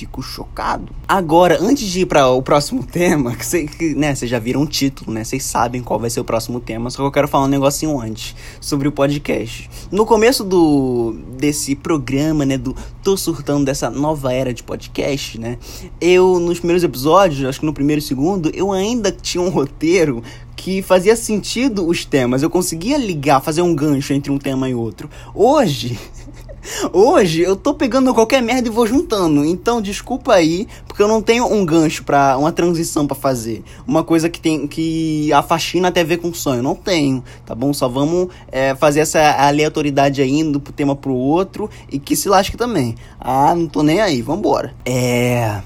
fico 0.00 0.22
chocado. 0.22 0.90
Agora, 1.06 1.58
antes 1.60 1.86
de 1.86 2.00
ir 2.00 2.06
para 2.06 2.26
o 2.28 2.42
próximo 2.42 2.82
tema, 2.82 3.36
que 3.36 3.44
vocês 3.44 3.70
né, 3.94 4.14
já 4.14 4.38
viram 4.38 4.62
o 4.62 4.66
título, 4.66 5.12
né? 5.12 5.24
Vocês 5.24 5.44
sabem 5.44 5.82
qual 5.82 6.00
vai 6.00 6.08
ser 6.08 6.20
o 6.20 6.24
próximo 6.24 6.58
tema, 6.58 6.88
só 6.88 7.02
que 7.02 7.06
eu 7.06 7.12
quero 7.12 7.28
falar 7.28 7.44
um 7.44 7.48
negocinho 7.48 8.00
antes 8.00 8.34
sobre 8.60 8.88
o 8.88 8.92
podcast. 8.92 9.68
No 9.90 10.06
começo 10.06 10.42
do 10.42 11.14
desse 11.36 11.74
programa, 11.74 12.46
né, 12.46 12.56
do 12.56 12.74
tô 13.02 13.16
surtando 13.16 13.64
dessa 13.64 13.90
nova 13.90 14.32
era 14.32 14.54
de 14.54 14.62
podcast, 14.62 15.38
né? 15.38 15.58
Eu 16.00 16.40
nos 16.40 16.58
primeiros 16.58 16.82
episódios, 16.82 17.44
acho 17.46 17.60
que 17.60 17.66
no 17.66 17.74
primeiro 17.74 17.98
e 17.98 18.02
segundo, 18.02 18.50
eu 18.54 18.72
ainda 18.72 19.12
tinha 19.12 19.42
um 19.42 19.50
roteiro 19.50 20.22
que 20.56 20.80
fazia 20.80 21.14
sentido 21.14 21.86
os 21.86 22.06
temas. 22.06 22.42
Eu 22.42 22.48
conseguia 22.48 22.96
ligar, 22.96 23.40
fazer 23.40 23.60
um 23.60 23.74
gancho 23.74 24.14
entre 24.14 24.30
um 24.32 24.38
tema 24.38 24.68
e 24.68 24.74
outro. 24.74 25.10
Hoje, 25.34 25.98
Hoje 26.92 27.42
eu 27.42 27.56
tô 27.56 27.74
pegando 27.74 28.12
qualquer 28.14 28.42
merda 28.42 28.68
e 28.68 28.70
vou 28.70 28.86
juntando. 28.86 29.44
Então 29.44 29.80
desculpa 29.80 30.34
aí, 30.34 30.66
porque 30.86 31.02
eu 31.02 31.08
não 31.08 31.22
tenho 31.22 31.46
um 31.46 31.64
gancho 31.64 32.04
para 32.04 32.36
uma 32.36 32.52
transição 32.52 33.06
para 33.06 33.16
fazer. 33.16 33.62
Uma 33.86 34.04
coisa 34.04 34.28
que 34.28 34.40
tem 34.40 34.66
que 34.66 35.32
a 35.32 35.42
faxina 35.42 35.88
até 35.88 36.04
ver 36.04 36.18
com 36.18 36.32
sonho. 36.32 36.62
Não 36.62 36.74
tenho, 36.74 37.24
tá 37.46 37.54
bom? 37.54 37.72
Só 37.72 37.88
vamos 37.88 38.28
é, 38.50 38.74
fazer 38.74 39.00
essa 39.00 39.20
aleatoriedade 39.20 40.22
aí 40.22 40.30
indo 40.30 40.60
pro 40.60 40.72
tema 40.72 40.94
pro 40.94 41.12
outro 41.12 41.70
e 41.90 41.98
que 41.98 42.14
se 42.14 42.28
lasque 42.28 42.56
também. 42.56 42.94
Ah, 43.18 43.54
não 43.54 43.66
tô 43.66 43.82
nem 43.82 44.00
aí, 44.00 44.22
vambora. 44.22 44.74
É. 44.84 45.60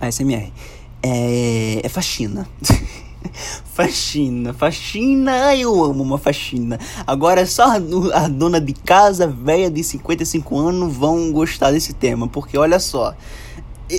ASMR. 0.00 0.52
É. 1.02 1.80
É 1.82 1.88
faxina. 1.88 2.48
faxina, 3.74 4.52
faxina, 4.52 5.54
eu 5.54 5.84
amo 5.84 6.02
uma 6.02 6.18
faxina. 6.18 6.78
Agora 7.06 7.46
só 7.46 7.64
a, 7.64 7.76
a 8.14 8.28
dona 8.28 8.60
de 8.60 8.72
casa, 8.72 9.26
velha 9.26 9.70
de 9.70 9.82
55 9.82 10.58
anos, 10.58 10.94
vão 10.94 11.32
gostar 11.32 11.70
desse 11.70 11.92
tema, 11.92 12.28
porque 12.28 12.56
olha 12.56 12.78
só, 12.78 13.14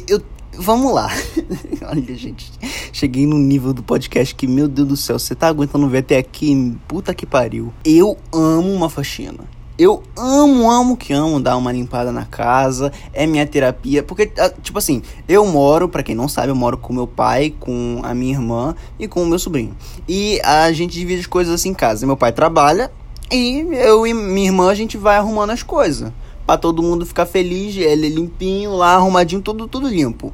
eu 0.07 0.21
vamos 0.59 0.93
lá. 0.93 1.09
olha, 1.87 2.15
gente, 2.15 2.51
cheguei 2.91 3.25
no 3.25 3.37
nível 3.37 3.73
do 3.73 3.81
podcast 3.81 4.35
que, 4.35 4.47
meu 4.47 4.67
Deus 4.67 4.87
do 4.87 4.97
céu, 4.97 5.17
você 5.17 5.33
tá 5.33 5.47
aguentando 5.47 5.87
ver 5.87 5.99
até 5.99 6.17
aqui? 6.17 6.77
Puta 6.87 7.13
que 7.13 7.25
pariu. 7.25 7.73
Eu 7.83 8.17
amo 8.31 8.71
uma 8.73 8.89
faxina. 8.89 9.58
Eu 9.79 10.03
amo, 10.17 10.69
amo 10.69 10.97
que 10.97 11.13
amo 11.13 11.39
dar 11.39 11.55
uma 11.55 11.71
limpada 11.71 12.11
na 12.11 12.25
casa, 12.25 12.91
é 13.13 13.25
minha 13.25 13.47
terapia, 13.47 14.03
porque, 14.03 14.29
ah, 14.37 14.51
tipo 14.61 14.77
assim, 14.77 15.01
eu 15.25 15.45
moro, 15.45 15.87
para 15.87 16.03
quem 16.03 16.13
não 16.13 16.27
sabe, 16.27 16.49
eu 16.49 16.55
moro 16.55 16.77
com 16.77 16.91
meu 16.91 17.07
pai, 17.07 17.55
com 17.57 18.01
a 18.03 18.13
minha 18.13 18.33
irmã 18.33 18.75
e 18.99 19.07
com 19.07 19.23
o 19.23 19.25
meu 19.25 19.39
sobrinho. 19.39 19.73
E 20.05 20.41
a 20.43 20.69
gente 20.73 20.91
divide 20.91 21.21
as 21.21 21.27
coisas 21.27 21.53
assim 21.53 21.69
em 21.69 21.73
casa. 21.73 22.05
Meu 22.05 22.17
pai 22.17 22.33
trabalha 22.33 22.91
e 23.31 23.65
eu 23.71 24.05
e 24.05 24.13
minha 24.13 24.47
irmã 24.47 24.69
a 24.69 24.75
gente 24.75 24.97
vai 24.97 25.15
arrumando 25.15 25.51
as 25.51 25.63
coisas. 25.63 26.11
Pra 26.45 26.57
todo 26.57 26.83
mundo 26.83 27.05
ficar 27.05 27.25
feliz, 27.25 27.77
ele 27.77 28.09
limpinho 28.09 28.75
lá, 28.75 28.95
arrumadinho, 28.95 29.41
tudo, 29.41 29.65
tudo 29.65 29.87
limpo. 29.87 30.33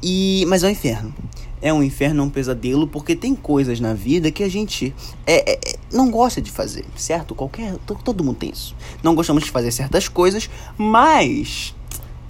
E. 0.00 0.44
Mas 0.46 0.62
é 0.62 0.68
um 0.68 0.70
inferno 0.70 1.12
é 1.62 1.72
um 1.72 1.82
inferno, 1.82 2.22
é 2.22 2.26
um 2.26 2.30
pesadelo, 2.30 2.86
porque 2.86 3.14
tem 3.14 3.34
coisas 3.34 3.80
na 3.80 3.94
vida 3.94 4.30
que 4.30 4.42
a 4.42 4.48
gente 4.48 4.94
é, 5.26 5.52
é, 5.52 5.76
não 5.92 6.10
gosta 6.10 6.40
de 6.40 6.50
fazer, 6.50 6.84
certo? 6.96 7.34
Qualquer. 7.34 7.76
Todo 8.04 8.24
mundo 8.24 8.36
tem 8.36 8.50
isso. 8.50 8.74
Não 9.02 9.14
gostamos 9.14 9.44
de 9.44 9.50
fazer 9.50 9.70
certas 9.70 10.08
coisas, 10.08 10.48
mas 10.78 11.74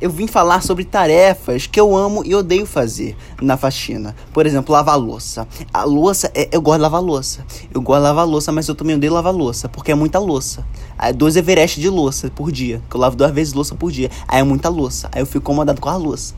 eu 0.00 0.08
vim 0.08 0.26
falar 0.26 0.62
sobre 0.62 0.84
tarefas 0.84 1.66
que 1.66 1.78
eu 1.78 1.94
amo 1.94 2.22
e 2.24 2.34
odeio 2.34 2.64
fazer 2.64 3.14
na 3.40 3.56
faxina. 3.56 4.16
Por 4.32 4.46
exemplo, 4.46 4.72
lavar 4.72 4.98
louça. 4.98 5.46
A 5.72 5.84
louça, 5.84 6.30
é, 6.34 6.48
eu 6.50 6.62
gosto 6.62 6.78
de 6.78 6.82
lavar 6.82 7.02
louça. 7.02 7.44
Eu 7.72 7.82
gosto 7.82 7.98
de 7.98 8.04
lavar 8.04 8.26
louça, 8.26 8.50
mas 8.50 8.66
eu 8.66 8.74
também 8.74 8.96
odeio 8.96 9.12
lavar 9.12 9.34
louça, 9.34 9.68
porque 9.68 9.92
é 9.92 9.94
muita 9.94 10.18
louça. 10.18 10.66
Aí, 10.96 11.12
dois 11.12 11.36
Everest 11.36 11.78
de 11.78 11.88
louça 11.88 12.30
por 12.30 12.50
dia, 12.50 12.82
que 12.88 12.96
eu 12.96 13.00
lavo 13.00 13.14
duas 13.14 13.30
vezes 13.30 13.52
louça 13.52 13.74
por 13.74 13.92
dia. 13.92 14.10
Aí 14.26 14.40
é 14.40 14.42
muita 14.42 14.70
louça. 14.70 15.08
Aí 15.12 15.20
eu 15.20 15.26
fico 15.26 15.38
incomodado 15.38 15.80
com 15.80 15.90
a 15.90 15.96
louça. 15.96 16.34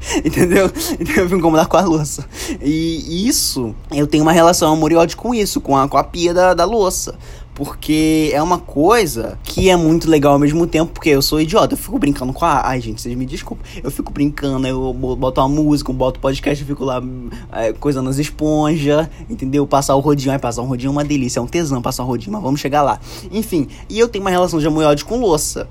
Entendeu? 0.24 0.70
Então 0.98 1.14
eu 1.16 1.24
fico 1.24 1.36
incomodado 1.36 1.68
com 1.68 1.76
a 1.76 1.82
louça. 1.82 2.24
E 2.62 3.28
isso, 3.28 3.74
eu 3.90 4.06
tenho 4.06 4.22
uma 4.22 4.32
relação 4.32 4.72
amor 4.72 4.92
e 4.92 4.96
ódio 4.96 5.16
com 5.16 5.34
isso, 5.34 5.60
com 5.60 5.76
a, 5.76 5.88
com 5.88 5.96
a 5.96 6.04
pia 6.04 6.32
da, 6.32 6.54
da 6.54 6.64
louça. 6.64 7.18
Porque 7.58 8.30
é 8.32 8.40
uma 8.40 8.58
coisa 8.58 9.36
que 9.42 9.68
é 9.68 9.74
muito 9.74 10.08
legal 10.08 10.34
ao 10.34 10.38
mesmo 10.38 10.64
tempo, 10.64 10.92
porque 10.92 11.08
eu 11.08 11.20
sou 11.20 11.40
idiota. 11.40 11.74
Eu 11.74 11.78
fico 11.78 11.98
brincando 11.98 12.32
com 12.32 12.44
a. 12.44 12.64
Ai, 12.64 12.80
gente, 12.80 13.02
vocês 13.02 13.16
me 13.16 13.26
desculpem. 13.26 13.66
Eu 13.82 13.90
fico 13.90 14.12
brincando, 14.12 14.64
eu 14.64 14.92
boto 14.92 15.40
uma 15.40 15.48
música, 15.48 15.90
eu 15.90 15.94
boto 15.94 16.20
podcast, 16.20 16.62
eu 16.62 16.68
fico 16.68 16.84
lá 16.84 17.02
é, 17.50 17.72
coisando 17.72 18.08
as 18.08 18.18
esponjas, 18.18 19.08
entendeu? 19.28 19.66
Passar 19.66 19.96
o 19.96 20.00
rodinho. 20.00 20.30
Ai, 20.30 20.38
passar 20.38 20.62
um 20.62 20.66
rodinho 20.66 20.90
é 20.90 20.92
uma 20.92 21.04
delícia, 21.04 21.40
é 21.40 21.42
um 21.42 21.48
tesão 21.48 21.82
passar 21.82 22.04
o 22.04 22.06
rodinho, 22.06 22.32
mas 22.32 22.42
vamos 22.42 22.60
chegar 22.60 22.82
lá. 22.82 23.00
Enfim, 23.32 23.66
e 23.90 23.98
eu 23.98 24.06
tenho 24.06 24.22
uma 24.22 24.30
relação 24.30 24.60
de 24.60 24.66
amor 24.68 24.84
e 24.84 24.86
ódio 24.86 25.04
com 25.04 25.18
louça. 25.18 25.68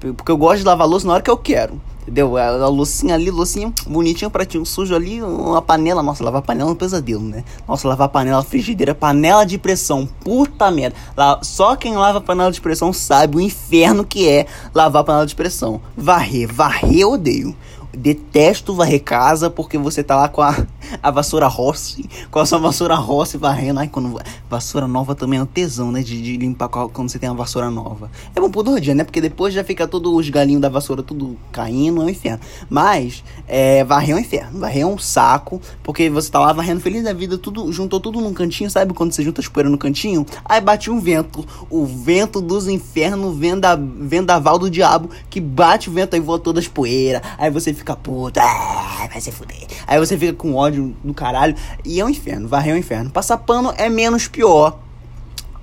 Porque 0.00 0.30
eu 0.30 0.36
gosto 0.36 0.58
de 0.58 0.64
lavar 0.66 0.86
louça 0.86 1.06
na 1.06 1.14
hora 1.14 1.22
que 1.22 1.30
eu 1.30 1.38
quero. 1.38 1.80
Entendeu? 2.02 2.36
A, 2.36 2.68
loucinha 2.68 3.14
ali, 3.14 3.30
loucinha 3.30 3.72
bonitinho, 3.86 4.30
pratinho 4.30 4.66
sujo 4.66 4.94
ali, 4.94 5.22
uma 5.22 5.62
panela. 5.62 6.02
Nossa, 6.02 6.24
lavar 6.24 6.42
panela 6.42 6.70
é 6.70 6.72
um 6.72 6.76
pesadelo, 6.76 7.22
né? 7.22 7.44
Nossa, 7.66 7.86
lavar 7.86 8.08
panela, 8.08 8.42
frigideira, 8.42 8.94
panela 8.94 9.44
de 9.44 9.56
pressão. 9.56 10.08
Puta 10.20 10.70
merda. 10.70 10.96
Lá, 11.16 11.38
só 11.42 11.76
quem 11.76 11.96
lava 11.96 12.20
panela 12.20 12.50
de 12.50 12.60
pressão 12.60 12.92
sabe 12.92 13.36
o 13.36 13.40
inferno 13.40 14.04
que 14.04 14.28
é 14.28 14.46
lavar 14.74 15.04
panela 15.04 15.26
de 15.26 15.34
pressão. 15.34 15.80
Varrer, 15.96 16.52
varrer 16.52 16.98
eu 16.98 17.12
odeio 17.12 17.54
detesto 17.96 18.74
varrer 18.74 19.02
casa 19.02 19.50
porque 19.50 19.76
você 19.76 20.02
tá 20.02 20.16
lá 20.16 20.28
com 20.28 20.40
a, 20.40 20.66
a 21.02 21.10
vassoura 21.10 21.46
Rossi, 21.46 22.08
com 22.30 22.38
a 22.38 22.46
sua 22.46 22.58
vassoura 22.58 22.94
Rossi 22.94 23.36
varrendo. 23.36 23.80
Ai, 23.80 23.88
quando 23.88 24.18
vassoura 24.48 24.88
nova 24.88 25.14
também 25.14 25.38
é 25.38 25.42
um 25.42 25.46
tesão, 25.46 25.92
né? 25.92 26.02
De, 26.02 26.20
de 26.20 26.36
limpar 26.36 26.68
quando 26.68 27.08
você 27.08 27.18
tem 27.18 27.28
uma 27.28 27.36
vassoura 27.36 27.70
nova. 27.70 28.10
É 28.34 28.40
bom 28.40 28.50
pro 28.50 28.80
dia, 28.80 28.94
né? 28.94 29.04
Porque 29.04 29.20
depois 29.20 29.52
já 29.52 29.62
fica 29.62 29.86
todos 29.86 30.12
os 30.12 30.28
galinhos 30.30 30.62
da 30.62 30.68
vassoura 30.68 31.02
tudo 31.02 31.36
caindo, 31.50 31.91
é 32.00 32.04
um 32.04 32.08
inferno. 32.08 32.40
Mas, 32.70 33.22
é, 33.46 33.84
varrer 33.84 34.16
um 34.16 34.18
inferno. 34.18 34.60
Varrer 34.60 34.82
é 34.82 34.86
um 34.86 34.96
saco, 34.96 35.60
porque 35.82 36.08
você 36.08 36.30
tá 36.30 36.38
lá 36.38 36.52
varrendo 36.52 36.80
feliz 36.80 37.02
da 37.02 37.12
vida, 37.12 37.36
tudo 37.36 37.70
juntou 37.72 38.00
tudo 38.00 38.20
num 38.20 38.32
cantinho, 38.32 38.70
sabe 38.70 38.94
quando 38.94 39.12
você 39.12 39.22
junta 39.22 39.40
as 39.40 39.48
poeiras 39.48 39.70
no 39.70 39.78
cantinho? 39.78 40.24
Aí 40.44 40.60
bate 40.60 40.90
um 40.90 41.00
vento, 41.00 41.46
o 41.68 41.84
vento 41.84 42.40
dos 42.40 42.68
infernos, 42.68 43.36
venda, 43.36 43.76
vendaval 43.76 44.58
do 44.58 44.70
diabo, 44.70 45.10
que 45.28 45.40
bate 45.40 45.90
o 45.90 45.92
vento 45.92 46.14
aí 46.14 46.20
voa 46.20 46.38
todas 46.38 46.64
as 46.64 46.68
poeiras. 46.68 47.20
Aí 47.36 47.50
você 47.50 47.74
fica 47.74 47.96
puto, 47.96 48.40
ah, 48.40 49.08
vai 49.10 49.20
se 49.20 49.32
fuder. 49.32 49.66
Aí 49.86 49.98
você 49.98 50.16
fica 50.16 50.32
com 50.32 50.54
ódio 50.54 50.94
do 51.02 51.12
caralho. 51.12 51.54
E 51.84 52.00
é 52.00 52.04
um 52.04 52.08
inferno, 52.08 52.48
varrer 52.48 52.74
um 52.74 52.78
inferno. 52.78 53.10
Passar 53.10 53.38
pano 53.38 53.74
é 53.76 53.88
menos 53.88 54.28
pior. 54.28 54.78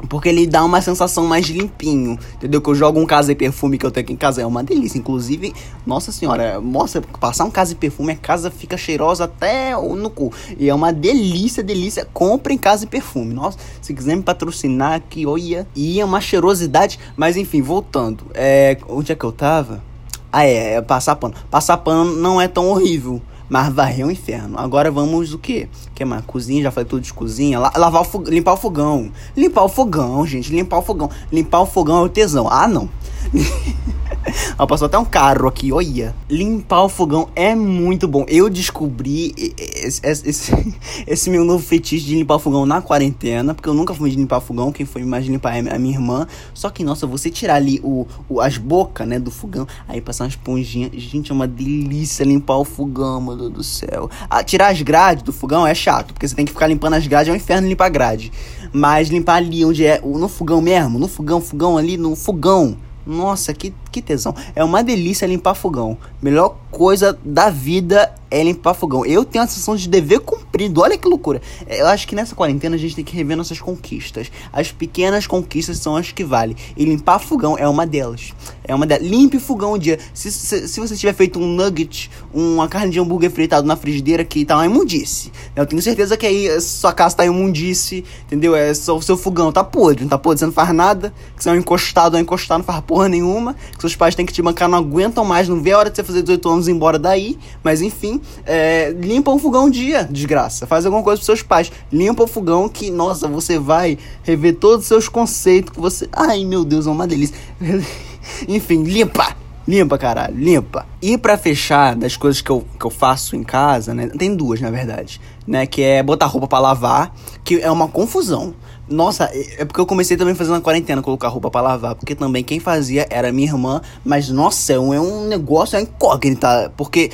Porque 0.07 0.29
ele 0.29 0.47
dá 0.47 0.63
uma 0.63 0.81
sensação 0.81 1.25
mais 1.25 1.47
limpinho, 1.47 2.17
entendeu? 2.35 2.61
Que 2.61 2.69
eu 2.69 2.75
jogo 2.75 2.99
um 2.99 3.05
casa 3.05 3.31
e 3.31 3.35
perfume 3.35 3.77
que 3.77 3.85
eu 3.85 3.91
tenho 3.91 4.05
aqui 4.05 4.13
em 4.13 4.17
casa, 4.17 4.41
é 4.41 4.45
uma 4.45 4.63
delícia. 4.63 4.97
Inclusive, 4.97 5.53
nossa 5.85 6.11
senhora, 6.11 6.61
mostra, 6.61 7.01
passar 7.19 7.43
um 7.43 7.51
casa 7.51 7.73
e 7.73 7.75
perfume, 7.75 8.13
a 8.13 8.15
casa 8.15 8.49
fica 8.49 8.77
cheirosa 8.77 9.25
até 9.25 9.73
no 9.75 10.09
cu. 10.09 10.31
E 10.57 10.69
é 10.69 10.73
uma 10.73 10.93
delícia, 10.93 11.61
delícia. 11.61 12.07
Compre 12.13 12.53
em 12.53 12.57
casa 12.57 12.85
e 12.85 12.87
perfume. 12.87 13.33
Nossa, 13.33 13.57
se 13.81 13.93
quiser 13.93 14.15
me 14.15 14.23
patrocinar 14.23 14.93
aqui, 14.93 15.25
olha. 15.25 15.67
E 15.75 15.99
é 15.99 16.05
uma 16.05 16.21
cheirosidade. 16.21 16.97
Mas 17.17 17.35
enfim, 17.35 17.61
voltando. 17.61 18.25
É, 18.33 18.77
onde 18.87 19.11
é 19.11 19.15
que 19.15 19.23
eu 19.23 19.31
tava? 19.31 19.83
Ah, 20.31 20.45
é, 20.45 20.75
é 20.75 20.81
passar 20.81 21.15
pano. 21.15 21.33
Passar 21.49 21.77
pano 21.77 22.15
não 22.15 22.39
é 22.39 22.47
tão 22.47 22.69
horrível. 22.69 23.21
Mas 23.49 23.73
varrer 23.73 24.01
é 24.01 24.05
um 24.05 24.11
inferno. 24.11 24.57
Agora 24.57 24.91
vamos 24.91 25.33
o 25.33 25.39
quê? 25.39 25.67
Que 25.95 26.05
mais? 26.05 26.23
Cozinha, 26.25 26.63
já 26.63 26.71
falei 26.71 26.87
tudo 26.87 27.01
de 27.01 27.11
cozinha. 27.11 27.59
Lavar 27.59 28.01
o 28.01 28.05
fogão, 28.05 28.31
limpar 28.31 28.53
o 28.53 28.57
fogão. 28.57 29.11
Limpar 29.35 29.63
o 29.63 29.69
fogão, 29.69 30.25
gente. 30.27 30.53
Limpar 30.53 30.77
o 30.77 30.81
fogão. 30.83 31.09
Limpar 31.31 31.61
o 31.61 31.65
fogão 31.65 31.97
é 31.97 32.01
o 32.03 32.09
tesão. 32.09 32.47
Ah, 32.47 32.67
não. 32.67 32.87
Ó, 34.57 34.65
passou 34.65 34.85
até 34.85 34.97
um 34.97 35.05
carro 35.05 35.47
aqui, 35.47 35.71
olha. 35.71 36.15
Limpar 36.29 36.83
o 36.83 36.89
fogão 36.89 37.29
é 37.35 37.55
muito 37.55 38.07
bom. 38.07 38.25
Eu 38.27 38.49
descobri 38.49 39.33
esse, 39.57 40.01
esse, 40.03 40.75
esse, 41.07 41.29
meu 41.29 41.45
novo 41.45 41.63
fetiche 41.63 42.05
de 42.05 42.15
limpar 42.15 42.35
o 42.35 42.39
fogão 42.39 42.65
na 42.65 42.81
quarentena, 42.81 43.53
porque 43.53 43.69
eu 43.69 43.73
nunca 43.73 43.93
fui 43.93 44.09
de 44.09 44.15
limpar 44.15 44.39
fogão, 44.39 44.71
quem 44.71 44.85
foi 44.85 45.03
mais 45.03 45.25
limpar 45.25 45.55
é 45.55 45.75
a 45.75 45.79
minha 45.79 45.95
irmã. 45.95 46.27
Só 46.53 46.69
que, 46.69 46.83
nossa, 46.83 47.05
você 47.07 47.29
tirar 47.29 47.55
ali 47.55 47.79
o, 47.83 48.07
o 48.27 48.41
as 48.41 48.57
bocas, 48.57 49.07
né, 49.07 49.19
do 49.19 49.31
fogão, 49.31 49.67
aí 49.87 50.01
passar 50.01 50.25
uma 50.25 50.29
esponjinha. 50.29 50.89
Gente, 50.93 51.31
é 51.31 51.33
uma 51.33 51.47
delícia 51.47 52.23
limpar 52.23 52.57
o 52.57 52.65
fogão, 52.65 53.21
meu 53.21 53.35
Deus 53.35 53.51
do 53.51 53.63
céu. 53.63 54.09
Ah, 54.29 54.43
tirar 54.43 54.71
as 54.71 54.81
grades 54.81 55.23
do 55.23 55.33
fogão 55.33 55.65
é 55.65 55.73
chato, 55.73 56.13
porque 56.13 56.27
você 56.27 56.35
tem 56.35 56.45
que 56.45 56.51
ficar 56.51 56.67
limpando 56.67 56.93
as 56.93 57.07
grades, 57.07 57.29
é 57.29 57.31
um 57.31 57.35
inferno 57.35 57.67
limpar 57.67 57.85
a 57.85 57.89
grade. 57.89 58.31
Mas 58.71 59.09
limpar 59.09 59.35
ali 59.35 59.65
onde 59.65 59.85
é, 59.85 60.01
no 60.01 60.27
fogão 60.27 60.61
mesmo, 60.61 60.99
no 60.99 61.07
fogão, 61.07 61.41
fogão 61.41 61.77
ali, 61.77 61.97
no 61.97 62.15
fogão 62.15 62.77
nossa, 63.09 63.55
que, 63.55 63.73
que 63.91 64.01
tesão. 64.01 64.35
É 64.55 64.63
uma 64.63 64.83
delícia 64.83 65.25
limpar 65.25 65.55
fogão. 65.55 65.97
Melhor 66.21 66.55
coisa 66.71 67.17
da 67.23 67.49
vida 67.49 68.13
é 68.31 68.43
limpar 68.43 68.73
fogão. 68.73 69.05
Eu 69.05 69.25
tenho 69.25 69.43
a 69.43 69.47
sensação 69.47 69.75
de 69.75 69.89
dever 69.89 70.19
cumprido. 70.19 70.81
Olha 70.81 70.97
que 70.97 71.07
loucura. 71.07 71.41
Eu 71.67 71.87
acho 71.87 72.07
que 72.07 72.15
nessa 72.15 72.35
quarentena 72.35 72.75
a 72.75 72.79
gente 72.79 72.95
tem 72.95 73.03
que 73.03 73.15
rever 73.15 73.35
nossas 73.35 73.59
conquistas. 73.59 74.31
As 74.53 74.71
pequenas 74.71 75.25
conquistas 75.25 75.77
são 75.77 75.95
as 75.95 76.11
que 76.11 76.23
valem. 76.23 76.55
E 76.77 76.85
limpar 76.85 77.19
fogão 77.19 77.57
é 77.57 77.67
uma 77.67 77.85
delas. 77.85 78.33
É 78.63 78.75
uma 78.75 78.85
delas. 78.85 79.07
Limpe 79.07 79.39
fogão 79.39 79.73
um 79.73 79.77
dia. 79.77 79.97
Se, 80.13 80.31
se, 80.31 80.67
se 80.67 80.79
você 80.79 80.95
tiver 80.95 81.13
feito 81.13 81.39
um 81.39 81.47
nugget, 81.47 82.11
uma 82.33 82.67
carne 82.67 82.91
de 82.91 82.99
hambúrguer 82.99 83.31
fritado 83.31 83.65
na 83.65 83.75
frigideira 83.75 84.23
que 84.23 84.45
tá 84.45 84.55
uma 84.55 84.65
imundice. 84.65 85.31
Eu 85.55 85.65
tenho 85.65 85.81
certeza 85.81 86.15
que 86.15 86.25
aí 86.25 86.61
sua 86.61 86.93
casa 86.93 87.17
tá 87.17 87.25
imundice, 87.25 88.05
entendeu? 88.25 88.55
É 88.55 88.73
só 88.73 88.95
o 88.95 89.01
seu 89.01 89.17
fogão 89.17 89.51
tá 89.51 89.63
podre, 89.63 90.03
não 90.03 90.09
tá 90.09 90.17
podre, 90.17 90.39
você 90.39 90.45
não 90.45 90.53
faz 90.53 90.73
nada. 90.73 91.13
Que 91.35 91.43
você 91.43 91.49
é 91.49 91.53
um 91.53 91.55
encostado, 91.55 92.15
é 92.15 92.19
um 92.19 92.21
encostado, 92.21 92.59
não 92.59 92.65
faz 92.65 92.81
porra 92.81 93.09
nenhuma. 93.09 93.55
Que 93.77 93.81
seus 93.89 93.95
pais 93.95 94.15
têm 94.15 94.25
que 94.25 94.33
te 94.33 94.41
bancar, 94.41 94.69
não 94.69 94.77
aguentam 94.77 95.25
mais, 95.25 95.47
não 95.47 95.61
vê 95.61 95.71
a 95.71 95.77
hora 95.77 95.89
de 95.89 95.95
você 95.95 96.03
fazer 96.03 96.21
18 96.21 96.49
anos 96.49 96.67
e 96.67 96.71
ir 96.71 96.73
embora 96.73 96.99
daí. 96.99 97.37
Mas 97.63 97.81
enfim, 97.81 98.21
é, 98.45 98.95
limpa 98.99 99.31
um 99.31 99.39
fogão 99.39 99.65
um 99.65 99.69
dia, 99.69 100.07
desgraça. 100.09 100.67
Faz 100.67 100.85
alguma 100.85 101.03
coisa 101.03 101.17
pros 101.17 101.25
seus 101.25 101.41
pais. 101.41 101.71
Limpa 101.91 102.23
o 102.23 102.27
fogão 102.27 102.69
que, 102.69 102.91
nossa, 102.91 103.27
você 103.27 103.57
vai 103.57 103.97
rever 104.23 104.55
todos 104.55 104.81
os 104.81 104.87
seus 104.87 105.09
conceitos 105.09 105.71
que 105.73 105.79
você. 105.79 106.07
Ai, 106.11 106.45
meu 106.45 106.63
Deus, 106.63 106.87
é 106.87 106.89
uma 106.89 107.07
delícia. 107.07 107.35
Enfim, 108.47 108.83
limpa! 108.83 109.35
Limpa, 109.67 109.99
caralho, 109.99 110.35
limpa. 110.35 110.83
E 110.99 111.15
para 111.15 111.37
fechar 111.37 111.95
das 111.95 112.17
coisas 112.17 112.41
que 112.41 112.49
eu, 112.49 112.65
que 112.79 112.83
eu 112.83 112.89
faço 112.89 113.35
em 113.35 113.43
casa, 113.43 113.93
né? 113.93 114.07
Tem 114.07 114.35
duas, 114.35 114.59
na 114.59 114.71
verdade, 114.71 115.21
né? 115.45 115.67
Que 115.67 115.83
é 115.83 116.01
botar 116.01 116.25
roupa 116.25 116.47
para 116.47 116.59
lavar, 116.59 117.13
que 117.43 117.61
é 117.61 117.69
uma 117.69 117.87
confusão. 117.87 118.55
Nossa, 118.89 119.25
é, 119.25 119.61
é 119.61 119.65
porque 119.65 119.79
eu 119.79 119.85
comecei 119.85 120.17
também 120.17 120.33
fazendo 120.33 120.55
na 120.55 120.61
quarentena, 120.61 121.01
colocar 121.01 121.27
roupa 121.27 121.51
para 121.51 121.61
lavar, 121.61 121.95
porque 121.95 122.15
também 122.15 122.43
quem 122.43 122.59
fazia 122.59 123.05
era 123.09 123.31
minha 123.31 123.47
irmã, 123.47 123.81
mas 124.03 124.29
nossa, 124.29 124.73
é 124.73 124.79
um, 124.79 124.93
é 124.93 124.99
um 124.99 125.27
negócio, 125.27 125.77
é 125.77 125.81
incógnita, 125.81 126.71
porque 126.75 127.11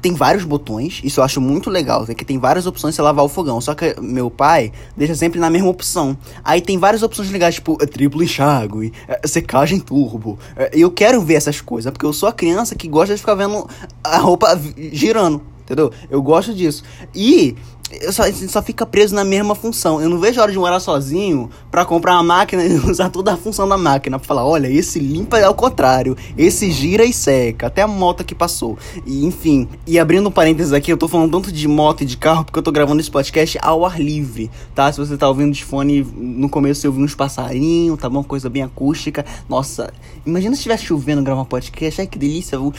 tem 0.00 0.14
vários 0.14 0.44
botões, 0.44 1.00
isso 1.04 1.20
eu 1.20 1.24
acho 1.24 1.40
muito 1.40 1.70
legal, 1.70 2.04
é 2.08 2.14
que 2.14 2.24
tem 2.24 2.38
várias 2.38 2.66
opções 2.66 2.94
de 2.94 3.02
lavar 3.02 3.24
o 3.24 3.28
fogão, 3.28 3.60
só 3.60 3.74
que 3.74 3.94
meu 4.00 4.30
pai 4.30 4.72
deixa 4.96 5.14
sempre 5.14 5.38
na 5.38 5.50
mesma 5.50 5.68
opção. 5.68 6.16
Aí 6.42 6.60
tem 6.60 6.78
várias 6.78 7.02
opções 7.02 7.30
legais, 7.30 7.56
tipo 7.56 7.76
é, 7.80 7.86
triplo 7.86 8.22
enxágue, 8.22 8.92
é, 9.06 9.26
secagem 9.26 9.78
turbo. 9.78 10.38
É, 10.56 10.70
eu 10.72 10.90
quero 10.90 11.20
ver 11.22 11.34
essas 11.34 11.60
coisas, 11.60 11.92
porque 11.92 12.06
eu 12.06 12.12
sou 12.12 12.28
a 12.28 12.32
criança 12.32 12.74
que 12.74 12.88
gosta 12.88 13.14
de 13.14 13.20
ficar 13.20 13.34
vendo 13.34 13.68
a 14.02 14.18
roupa 14.18 14.58
girando, 14.92 15.42
entendeu? 15.62 15.92
Eu 16.08 16.22
gosto 16.22 16.54
disso. 16.54 16.82
E 17.14 17.56
eu 18.00 18.12
só, 18.12 18.22
só 18.48 18.62
fica 18.62 18.86
preso 18.86 19.14
na 19.14 19.24
mesma 19.24 19.54
função. 19.54 20.00
Eu 20.00 20.08
não 20.08 20.18
vejo 20.18 20.38
a 20.38 20.44
hora 20.44 20.52
de 20.52 20.58
morar 20.58 20.80
sozinho 20.80 21.50
pra 21.70 21.84
comprar 21.84 22.14
uma 22.14 22.22
máquina 22.22 22.64
e 22.64 22.74
usar 22.88 23.10
toda 23.10 23.32
a 23.32 23.36
função 23.36 23.68
da 23.68 23.76
máquina. 23.76 24.18
Pra 24.18 24.26
falar, 24.26 24.44
olha, 24.44 24.68
esse 24.68 24.98
limpa 24.98 25.38
é 25.38 25.44
ao 25.44 25.54
contrário, 25.54 26.16
esse 26.36 26.70
gira 26.70 27.04
e 27.04 27.12
seca. 27.12 27.66
Até 27.66 27.82
a 27.82 27.88
moto 27.88 28.24
que 28.24 28.34
passou. 28.34 28.78
E, 29.04 29.24
enfim, 29.24 29.68
e 29.86 29.98
abrindo 29.98 30.28
um 30.28 30.32
parênteses 30.32 30.72
aqui, 30.72 30.92
eu 30.92 30.96
tô 30.96 31.08
falando 31.08 31.32
tanto 31.32 31.52
de 31.52 31.66
moto 31.66 32.02
e 32.02 32.06
de 32.06 32.16
carro 32.16 32.44
porque 32.44 32.58
eu 32.58 32.62
tô 32.62 32.70
gravando 32.70 33.00
esse 33.00 33.10
podcast 33.10 33.58
ao 33.60 33.84
ar 33.84 34.00
livre, 34.00 34.50
tá? 34.74 34.92
Se 34.92 34.98
você 34.98 35.16
tá 35.16 35.28
ouvindo 35.28 35.52
de 35.52 35.64
fone, 35.64 36.02
no 36.16 36.48
começo 36.48 36.86
eu 36.86 36.90
ouvi 36.92 37.02
uns 37.02 37.14
passarinhos, 37.14 37.98
tá 37.98 38.08
bom? 38.08 38.22
Coisa 38.22 38.48
bem 38.48 38.62
acústica. 38.62 39.24
Nossa, 39.48 39.92
imagina 40.24 40.54
se 40.54 40.60
estivesse 40.60 40.84
chovendo 40.84 41.22
gravar 41.22 41.42
um 41.42 41.46
podcast. 41.46 42.00
Ai, 42.00 42.06
que 42.06 42.18
delícia. 42.18 42.56
Eu 42.56 42.72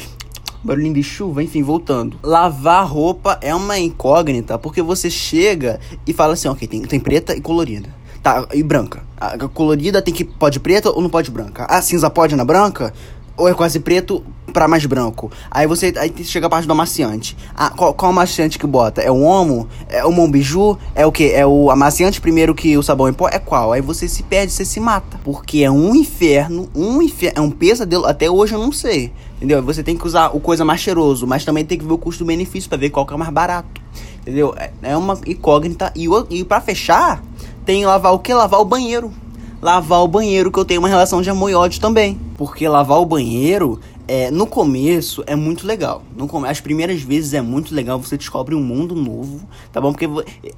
barulhinho 0.64 0.94
de 0.94 1.04
chuva, 1.04 1.44
enfim, 1.44 1.64
voltando. 1.64 2.18
Lavar 2.24 2.86
roupa 2.88 3.38
é 3.42 3.54
uma 3.54 3.78
incógnita, 3.78 4.58
porque 4.58 4.82
você 4.82 5.10
chega 5.10 5.80
e 6.06 6.14
fala 6.14 6.34
assim, 6.34 6.48
ok, 6.48 6.68
tem, 6.68 6.82
tem 6.82 7.00
preta 7.00 7.36
e 7.36 7.42
colorida. 7.42 7.90
Tá, 8.22 8.48
e 8.54 8.62
branca. 8.62 9.04
A 9.18 9.38
colorida 9.48 10.02
tem 10.02 10.14
que 10.14 10.24
pode 10.24 10.60
preta 10.60 10.92
ou 10.92 11.02
não 11.02 11.10
pode 11.10 11.32
branca? 11.32 11.66
A 11.66 11.82
cinza 11.82 12.10
pode 12.10 12.36
na 12.36 12.46
branca? 12.46 12.94
Ou 13.36 13.48
é 13.48 13.54
quase 13.54 13.80
preto 13.80 14.24
para 14.52 14.68
mais 14.68 14.86
branco? 14.86 15.32
Aí 15.50 15.66
você 15.66 15.94
aí 15.98 16.14
chega 16.24 16.48
a 16.48 16.50
parte 16.50 16.68
do 16.68 16.74
amaciante. 16.74 17.38
Ah, 17.56 17.70
qual, 17.70 17.94
qual 17.94 18.12
amaciante 18.12 18.60
que 18.60 18.68
bota? 18.68 19.02
É 19.02 19.10
o 19.10 19.22
Omo? 19.22 19.68
É 19.88 20.06
o 20.06 20.12
Mombiju? 20.12 20.78
É 20.94 21.06
o 21.06 21.12
que? 21.12 21.32
É 21.32 21.46
o 21.46 21.72
amaciante 21.72 22.22
primeiro 22.22 22.54
que 22.54 22.78
o 22.78 22.84
sabão 22.84 23.10
em 23.10 23.14
pó? 23.14 23.28
É 23.30 23.40
qual? 23.40 23.74
Aí 23.74 23.82
você 23.82 24.08
se 24.08 24.24
perde, 24.24 24.52
você 24.52 24.66
se 24.66 24.80
mata. 24.80 25.20
Porque 25.24 25.64
é 25.64 25.72
um 25.72 25.96
inferno, 25.96 26.70
um 26.76 27.02
inferno, 27.02 27.40
é 27.40 27.42
um 27.42 27.52
pesadelo. 27.52 28.06
Até 28.06 28.30
hoje 28.30 28.54
eu 28.54 28.60
não 28.60 28.72
sei. 28.72 29.12
Entendeu? 29.38 29.64
Você 29.64 29.82
tem 29.82 29.98
que 29.98 30.06
usar 30.06 30.36
o 30.36 30.40
coisa 30.40 30.64
mais 30.64 30.82
cheiroso, 30.82 31.26
mas 31.26 31.44
também 31.44 31.66
tem 31.66 31.76
que 31.76 31.84
ver 31.84 31.94
o 31.94 31.98
custo-benefício 31.98 32.70
para 32.70 32.78
ver 32.78 32.92
qual 32.92 33.08
que 33.08 33.14
é 33.14 33.18
mais 33.18 33.32
barato. 33.32 33.82
Entendeu? 34.22 34.54
É, 34.56 34.72
é 34.84 34.96
uma 34.96 35.20
incógnita. 35.26 35.92
E, 35.96 36.08
e 36.30 36.44
para 36.44 36.62
fechar, 36.62 37.24
tem 37.66 37.84
lavar 37.84 38.14
o 38.14 38.20
que? 38.20 38.32
Lavar 38.32 38.62
o 38.62 38.66
banheiro. 38.66 39.12
Lavar 39.60 40.04
o 40.04 40.08
banheiro, 40.08 40.52
que 40.52 40.60
eu 40.60 40.66
tenho 40.66 40.80
uma 40.80 40.88
relação 40.88 41.22
de 41.22 41.30
amor 41.30 41.50
e 41.50 41.56
ódio 41.56 41.82
também. 41.82 42.20
Porque 42.38 42.68
lavar 42.68 43.00
o 43.00 43.06
banheiro 43.06 43.80
é, 44.14 44.30
no 44.30 44.46
começo 44.46 45.24
é 45.26 45.38
muito 45.38 45.66
legal. 45.66 46.04
No, 46.18 46.30
as 46.46 46.60
primeiras 46.60 47.02
vezes 47.02 47.34
é 47.34 47.40
muito 47.40 47.74
legal, 47.74 47.98
você 47.98 48.18
descobre 48.18 48.54
um 48.54 48.62
mundo 48.62 48.94
novo, 48.94 49.48
tá 49.72 49.80
bom? 49.80 49.94
Porque. 49.94 50.06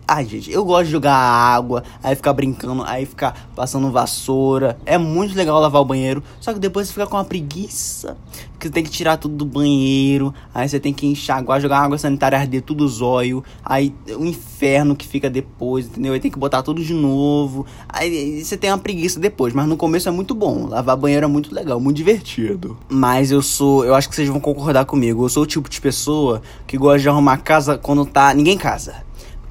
Ai, 0.07 0.25
gente, 0.25 0.51
eu 0.51 0.65
gosto 0.65 0.86
de 0.86 0.91
jogar 0.91 1.13
água, 1.13 1.83
aí 2.01 2.15
ficar 2.15 2.33
brincando, 2.33 2.81
aí 2.83 3.05
ficar 3.05 3.51
passando 3.55 3.91
vassoura. 3.91 4.75
É 4.88 4.98
muito 4.98 5.36
legal 5.36 5.60
lavar 5.60 5.83
o 5.83 5.86
banheiro. 5.86 6.24
Só 6.39 6.51
que 6.51 6.57
depois 6.57 6.88
você 6.88 6.93
fica 6.93 7.05
com 7.05 7.15
uma 7.15 7.24
preguiça. 7.24 8.17
Porque 8.53 8.69
você 8.69 8.74
tem 8.74 8.83
que 8.83 8.89
tirar 8.89 9.17
tudo 9.17 9.36
do 9.36 9.45
banheiro. 9.45 10.33
Aí 10.51 10.67
você 10.67 10.79
tem 10.79 10.91
que 10.91 11.05
enxaguar, 11.05 11.62
jogar 11.62 11.81
água 11.81 12.00
sanitária, 12.00 12.39
arder 12.39 12.63
tudo 12.63 12.83
os 12.83 13.01
olhos. 13.01 13.43
Aí 13.63 13.93
o 14.17 14.25
inferno 14.25 14.95
que 14.95 15.05
fica 15.05 15.29
depois, 15.29 15.86
entendeu? 15.86 16.13
Aí 16.13 16.19
tem 16.19 16.31
que 16.31 16.39
botar 16.39 16.63
tudo 16.63 16.83
de 16.83 16.93
novo. 16.93 17.67
Aí 17.88 18.43
você 18.43 18.57
tem 18.57 18.72
uma 18.72 18.79
preguiça 18.79 19.19
depois. 19.19 19.53
Mas 19.53 19.67
no 19.67 19.77
começo 19.77 20.10
é 20.10 20.12
muito 20.12 20.33
bom. 20.33 20.65
Lavar 20.67 20.98
banheiro 20.98 21.25
é 21.25 21.29
muito 21.29 21.53
legal, 21.53 21.79
muito 21.79 21.98
divertido. 21.98 22.75
Mas 22.89 23.29
eu 23.29 23.42
sou, 23.43 23.85
eu 23.85 23.93
acho 23.93 24.09
que 24.09 24.15
vocês 24.15 24.27
vão 24.27 24.39
concordar 24.39 24.85
comigo. 24.85 25.23
Eu 25.23 25.29
sou 25.29 25.43
o 25.43 25.45
tipo 25.45 25.69
de 25.69 25.79
pessoa 25.79 26.41
que 26.65 26.77
gosta 26.77 27.00
de 27.00 27.09
arrumar 27.09 27.38
casa 27.38 27.77
quando 27.77 28.05
tá 28.05 28.33
ninguém 28.33 28.57
casa. 28.57 29.03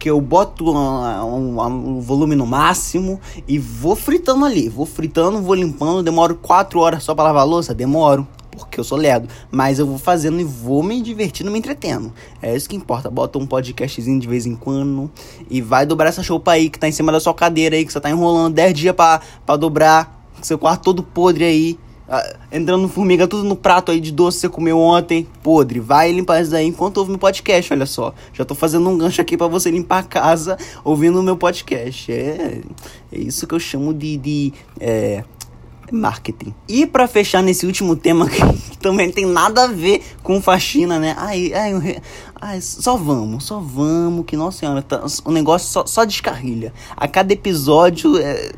Porque 0.02 0.10
eu 0.10 0.20
boto 0.20 0.64
o 0.64 0.76
um, 0.76 1.60
um, 1.60 1.62
um, 1.62 2.00
volume 2.00 2.34
no 2.34 2.44
máximo 2.44 3.20
e 3.46 3.56
vou 3.56 3.94
fritando 3.94 4.44
ali. 4.44 4.68
Vou 4.68 4.84
fritando, 4.84 5.40
vou 5.40 5.54
limpando. 5.54 6.02
Demoro 6.02 6.34
4 6.34 6.80
horas 6.80 7.04
só 7.04 7.14
pra 7.14 7.22
lavar 7.22 7.46
louça? 7.46 7.72
Demoro. 7.72 8.26
Porque 8.50 8.80
eu 8.80 8.84
sou 8.84 8.98
ledo. 8.98 9.28
Mas 9.48 9.78
eu 9.78 9.86
vou 9.86 9.98
fazendo 9.98 10.40
e 10.40 10.44
vou 10.44 10.82
me 10.82 11.00
divertindo, 11.00 11.52
me 11.52 11.58
entretendo. 11.60 12.12
É 12.42 12.52
isso 12.52 12.68
que 12.68 12.74
importa. 12.74 13.08
Bota 13.08 13.38
um 13.38 13.46
podcastzinho 13.46 14.18
de 14.18 14.26
vez 14.26 14.44
em 14.44 14.56
quando. 14.56 15.08
E 15.48 15.60
vai 15.60 15.86
dobrar 15.86 16.08
essa 16.08 16.20
chopa 16.20 16.50
aí 16.50 16.68
que 16.68 16.80
tá 16.80 16.88
em 16.88 16.92
cima 16.92 17.12
da 17.12 17.20
sua 17.20 17.32
cadeira 17.32 17.76
aí. 17.76 17.86
Que 17.86 17.92
você 17.92 18.00
tá 18.00 18.10
enrolando 18.10 18.54
10 18.54 18.74
dias 18.74 18.96
pra, 18.96 19.20
pra 19.46 19.56
dobrar. 19.56 20.26
Seu 20.42 20.58
quarto 20.58 20.82
todo 20.82 21.04
podre 21.04 21.44
aí. 21.44 21.78
Ah, 22.08 22.36
entrando 22.50 22.88
formiga 22.88 23.28
tudo 23.28 23.44
no 23.44 23.56
prato 23.56 23.90
aí 23.90 24.00
de 24.00 24.12
doce 24.12 24.38
que 24.38 24.40
você 24.42 24.48
comeu 24.48 24.78
ontem, 24.78 25.26
podre. 25.42 25.80
Vai 25.80 26.12
limpar 26.12 26.42
isso 26.42 26.50
daí 26.50 26.66
enquanto 26.66 26.98
ouve 26.98 27.10
meu 27.10 27.18
podcast, 27.18 27.72
olha 27.72 27.86
só. 27.86 28.14
Já 28.32 28.44
tô 28.44 28.54
fazendo 28.54 28.88
um 28.88 28.98
gancho 28.98 29.20
aqui 29.20 29.36
para 29.36 29.46
você 29.46 29.70
limpar 29.70 30.00
a 30.00 30.02
casa 30.02 30.58
ouvindo 30.84 31.20
o 31.20 31.22
meu 31.22 31.36
podcast. 31.36 32.12
É, 32.12 32.60
é 33.12 33.18
isso 33.18 33.46
que 33.46 33.54
eu 33.54 33.60
chamo 33.60 33.94
de, 33.94 34.16
de 34.16 34.52
é, 34.80 35.24
marketing. 35.92 36.54
E 36.68 36.86
para 36.86 37.06
fechar 37.06 37.42
nesse 37.42 37.66
último 37.66 37.94
tema 37.94 38.28
que 38.28 38.78
também 38.78 39.10
tem 39.10 39.26
nada 39.26 39.64
a 39.64 39.66
ver 39.68 40.02
com 40.22 40.40
faxina, 40.40 40.98
né? 40.98 41.14
Ai, 41.16 41.52
ai, 41.54 42.02
ai 42.40 42.60
só 42.60 42.96
vamos, 42.96 43.44
só 43.44 43.60
vamos, 43.60 44.24
que 44.26 44.36
nossa 44.36 44.58
senhora, 44.58 44.82
tá, 44.82 45.04
o 45.24 45.30
negócio 45.30 45.68
só, 45.68 45.86
só 45.86 46.04
descarrilha. 46.04 46.72
A 46.96 47.06
cada 47.06 47.32
episódio 47.32 48.18
é 48.18 48.52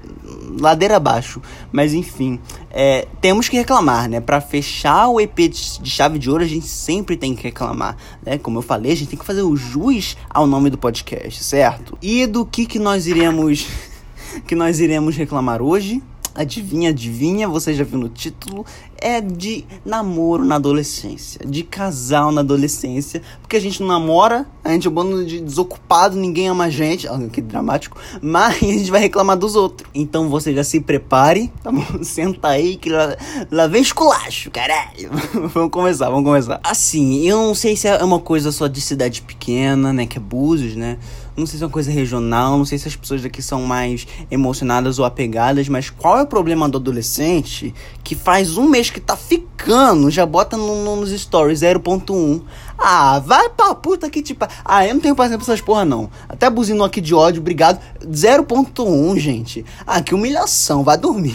ladeira 0.59 0.97
abaixo. 0.97 1.41
Mas 1.73 1.93
enfim, 1.93 2.41
é, 2.71 3.07
temos 3.21 3.49
que 3.49 3.57
reclamar, 3.57 4.09
né? 4.09 4.21
Para 4.21 4.41
fechar 4.41 5.09
o 5.09 5.21
EP 5.21 5.37
de 5.49 5.91
chave 5.91 6.19
de 6.19 6.31
ouro, 6.31 6.45
a 6.45 6.47
gente 6.47 6.67
sempre 6.67 7.17
tem 7.17 7.35
que 7.35 7.43
reclamar, 7.43 7.97
né? 8.25 8.38
Como 8.38 8.59
eu 8.59 8.62
falei, 8.62 8.93
a 8.93 8.97
gente 8.97 9.09
tem 9.09 9.19
que 9.19 9.25
fazer 9.25 9.43
o 9.43 9.57
jus 9.57 10.17
ao 10.29 10.47
nome 10.47 10.71
do 10.71 10.79
podcast, 10.79 11.43
certo? 11.43 11.99
E 12.01 12.27
do 12.27 12.45
que 12.45 12.67
que 12.67 12.79
nós 12.79 13.07
iremos 13.07 13.67
que 14.47 14.55
nós 14.55 14.81
iremos 14.81 15.17
reclamar 15.17 15.62
hoje? 15.62 16.03
Adivinha, 16.35 16.90
adivinha, 16.90 17.49
você 17.49 17.73
já 17.73 17.85
viu 17.85 17.99
no 17.99 18.09
título, 18.09 18.66
é 19.01 19.20
de 19.20 19.64
namoro 19.85 20.44
na 20.44 20.57
adolescência, 20.57 21.47
de 21.47 21.62
casal 21.62 22.33
na 22.33 22.40
adolescência, 22.40 23.23
porque 23.40 23.57
a 23.57 23.61
gente 23.61 23.81
não 23.81 23.88
namora, 23.88 24.47
a 24.64 24.73
gente 24.73 24.87
é 24.87 24.90
um 24.90 24.92
bando 24.94 25.25
de 25.25 25.40
desocupado, 25.40 26.16
ninguém 26.16 26.49
ama 26.49 26.64
a 26.64 26.70
gente, 26.70 27.07
oh, 27.07 27.29
que 27.29 27.40
dramático, 27.40 27.97
mas 28.20 28.57
a 28.62 28.66
gente 28.66 28.90
vai 28.90 29.01
reclamar 29.01 29.37
dos 29.37 29.55
outros. 29.55 29.88
Então 29.94 30.29
você 30.29 30.55
já 30.55 30.64
se 30.64 30.81
prepare, 30.81 31.53
tá 31.62 31.70
bom? 31.70 31.85
Senta 32.03 32.49
aí 32.49 32.77
que 32.77 32.90
lá, 32.90 33.16
lá 33.51 33.66
vem 33.66 33.83
esculacho, 33.83 34.51
caralho. 34.51 35.11
vamos 35.53 35.70
começar, 35.70 36.09
vamos 36.09 36.25
começar. 36.25 36.59
Assim, 36.64 37.29
eu 37.29 37.37
não 37.37 37.55
sei 37.55 37.77
se 37.77 37.87
é 37.87 38.03
uma 38.03 38.18
coisa 38.18 38.51
só 38.51 38.66
de 38.66 38.81
cidade 38.81 39.23
pequena, 39.23 39.92
né, 39.92 40.07
que 40.07 40.18
é 40.18 40.20
Búzios, 40.20 40.75
né? 40.75 40.99
Não 41.37 41.47
sei 41.47 41.59
se 41.59 41.64
é 41.64 41.66
uma 41.66 41.73
coisa 41.73 41.90
regional, 41.90 42.57
não 42.57 42.64
sei 42.64 42.79
se 42.79 42.87
as 42.87 42.94
pessoas 42.94 43.20
daqui 43.23 43.42
são 43.42 43.62
mais 43.62 44.07
emocionadas 44.31 45.01
ou 45.01 45.05
apegadas, 45.05 45.68
mas 45.68 45.90
qual 45.90 46.18
é 46.18 46.23
o 46.23 46.27
problema 46.27 46.68
do 46.68 46.79
adolescente 46.79 47.75
que 48.05 48.14
faz 48.14 48.57
um 48.57 48.68
mês 48.68 48.88
que 48.88 49.01
tá 49.01 49.16
ficando, 49.16 50.11
já 50.11 50.25
bota 50.25 50.57
no, 50.57 50.85
no, 50.85 50.97
nos 50.97 51.11
stories 51.11 51.61
0.1. 51.61 52.42
Ah, 52.79 53.18
vai 53.18 53.49
pra 53.49 53.75
puta 53.75 54.09
que 54.09 54.23
tipo. 54.23 54.47
Ah, 54.64 54.87
eu 54.87 54.94
não 54.94 55.01
tenho 55.01 55.16
paciência 55.16 55.38
pra 55.38 55.55
essas 55.55 55.61
porra, 55.61 55.85
não. 55.85 56.09
Até 56.29 56.49
buzinou 56.49 56.87
aqui 56.87 57.01
de 57.01 57.14
ódio, 57.14 57.40
obrigado. 57.40 57.81
0.1, 58.05 59.18
gente. 59.18 59.64
Ah, 59.87 60.01
que 60.01 60.14
humilhação, 60.14 60.85
vai 60.85 60.97
dormir. 60.97 61.35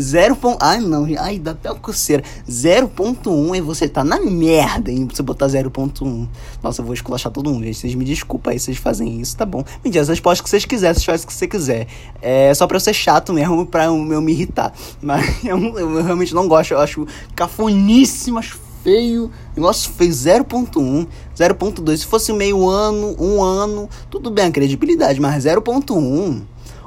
0. 0.00 0.38
Ai, 0.60 0.80
não, 0.80 1.06
ai, 1.18 1.38
dá 1.38 1.52
até 1.52 1.70
uma 1.70 1.78
coceira. 1.78 2.22
0.1 2.48 3.56
é 3.56 3.60
você 3.60 3.88
tá 3.88 4.02
na 4.04 4.20
merda, 4.20 4.90
hein? 4.90 5.08
Você 5.10 5.22
botar 5.22 5.46
0.1. 5.46 6.28
Nossa, 6.62 6.80
eu 6.80 6.84
vou 6.84 6.94
esculachar 6.94 7.30
todo 7.32 7.50
mundo, 7.50 7.64
gente. 7.64 7.78
Vocês 7.78 7.94
me 7.94 8.04
desculpem 8.04 8.52
aí, 8.52 8.58
vocês 8.58 8.76
fazem 8.76 9.20
isso, 9.20 9.36
tá 9.36 9.46
bom. 9.46 9.64
Mentira, 9.84 10.04
vocês 10.04 10.20
podem 10.20 10.42
que 10.42 10.48
vocês 10.48 10.64
quiserem, 10.64 10.94
vocês 10.94 11.04
fazem 11.04 11.24
o 11.24 11.26
que 11.26 11.34
você 11.34 11.46
quiser. 11.46 11.86
É 12.20 12.52
só 12.54 12.66
pra 12.66 12.76
eu 12.76 12.80
ser 12.80 12.94
chato 12.94 13.32
mesmo, 13.32 13.66
pra 13.66 13.86
eu, 13.86 14.12
eu 14.12 14.20
me 14.20 14.32
irritar. 14.32 14.72
Mas 15.00 15.24
eu, 15.44 15.58
eu, 15.78 16.02
realmente 16.02 16.34
não 16.34 16.48
gosto, 16.48 16.72
eu 16.72 16.78
acho 16.78 17.06
cafoníssimo, 17.34 18.38
acho 18.38 18.58
feio. 18.82 19.30
Negócio 19.56 19.90
feio, 19.92 20.10
0.1, 20.10 21.06
0.2. 21.36 21.96
Se 21.96 22.06
fosse 22.06 22.32
meio 22.32 22.68
ano, 22.68 23.14
um 23.18 23.42
ano, 23.42 23.88
tudo 24.10 24.30
bem 24.30 24.46
a 24.46 24.50
credibilidade, 24.50 25.20
mas 25.20 25.44
0.1 25.44 26.42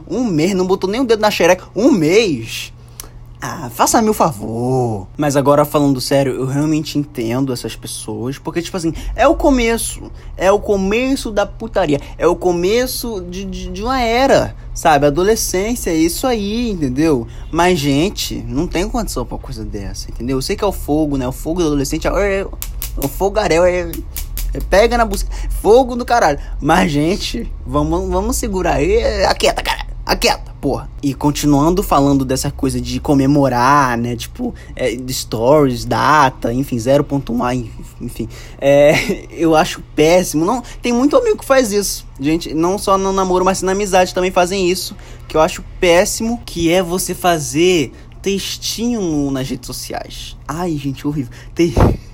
um 0.08 0.24
mês, 0.24 0.54
não 0.54 0.66
botou 0.66 0.90
nem 0.90 1.02
o 1.02 1.06
dedo 1.06 1.22
na 1.22 1.32
xereca. 1.32 1.66
Um 1.76 1.92
mês? 1.92 2.74
Ah, 3.48 3.70
faça-me 3.70 4.10
o 4.10 4.14
favor. 4.14 5.08
Mas 5.16 5.36
agora 5.36 5.66
falando 5.66 6.02
sério, 6.02 6.34
eu 6.34 6.46
realmente 6.48 6.98
entendo 6.98 7.54
essas 7.54 7.76
pessoas. 7.76 8.40
Porque, 8.40 8.60
tipo 8.60 8.76
assim, 8.76 8.92
é 9.16 9.28
o 9.28 9.36
começo. 9.36 10.12
É 10.36 10.52
o 10.52 10.60
começo 10.60 11.30
da 11.30 11.46
putaria. 11.46 12.02
É 12.18 12.26
o 12.26 12.36
começo 12.36 13.22
de, 13.30 13.46
de, 13.46 13.70
de 13.70 13.84
uma 13.84 14.02
era. 14.02 14.56
Sabe? 14.74 15.06
Adolescência, 15.06 15.92
é 15.92 15.96
isso 15.96 16.26
aí, 16.26 16.72
entendeu? 16.72 17.28
Mas, 17.52 17.78
gente, 17.78 18.44
não 18.48 18.66
tem 18.66 18.90
condição 18.90 19.24
pra 19.24 19.36
uma 19.36 19.42
coisa 19.42 19.64
dessa, 19.64 20.10
entendeu? 20.10 20.38
Eu 20.38 20.42
sei 20.42 20.56
que 20.56 20.64
é 20.64 20.68
o 20.68 20.72
fogo, 20.72 21.16
né? 21.16 21.28
O 21.28 21.32
fogo 21.32 21.62
do 21.62 21.68
adolescente 21.68 22.08
é. 22.08 22.48
o 22.98 23.08
fogaréu 23.08 23.64
é. 23.64 23.92
é 24.56 24.60
pega 24.72 24.98
na 24.98 25.06
busca. 25.06 25.30
Fogo 25.62 25.96
do 25.96 26.04
caralho. 26.04 26.40
Mas, 26.60 26.92
gente, 26.92 27.52
vamos, 27.64 28.10
vamos 28.10 28.38
segurar 28.38 28.78
aí. 28.78 29.24
Aquieta, 29.26 29.62
cara 29.62 29.85
aquieta, 30.06 30.54
porra. 30.62 30.90
E 31.02 31.14
continuando 31.14 31.82
falando 31.82 32.24
dessa 32.24 32.52
coisa 32.52 32.80
de 32.80 33.00
comemorar, 33.00 33.98
né? 33.98 34.16
Tipo, 34.16 34.54
é, 34.76 34.96
stories, 35.10 35.84
data, 35.84 36.54
enfim, 36.54 36.78
0.1, 36.78 37.68
enfim. 38.00 38.30
É, 38.60 39.26
eu 39.32 39.56
acho 39.56 39.82
péssimo. 39.96 40.46
Não, 40.46 40.62
tem 40.82 40.94
muito 40.94 41.18
amigo 41.18 41.40
que 41.40 41.46
faz 41.46 41.72
isso. 41.72 42.06
Gente, 42.20 42.54
não 42.54 42.78
só 42.78 42.98
no 42.98 43.12
namoro, 43.12 43.44
mas 43.44 43.62
na 43.62 43.72
amizade 43.72 44.14
também 44.14 44.32
fazem 44.32 44.70
isso. 44.70 44.96
Que 45.28 45.36
eu 45.36 45.42
acho 45.42 45.64
péssimo, 45.80 46.42
que 46.46 46.72
é 46.72 46.84
você 46.84 47.16
fazer 47.16 47.92
textinho 48.22 49.30
nas 49.32 49.50
redes 49.50 49.68
sociais. 49.68 50.36
Ai, 50.48 50.76
gente, 50.78 51.08
horrível. 51.08 51.32
Te... 51.54 51.74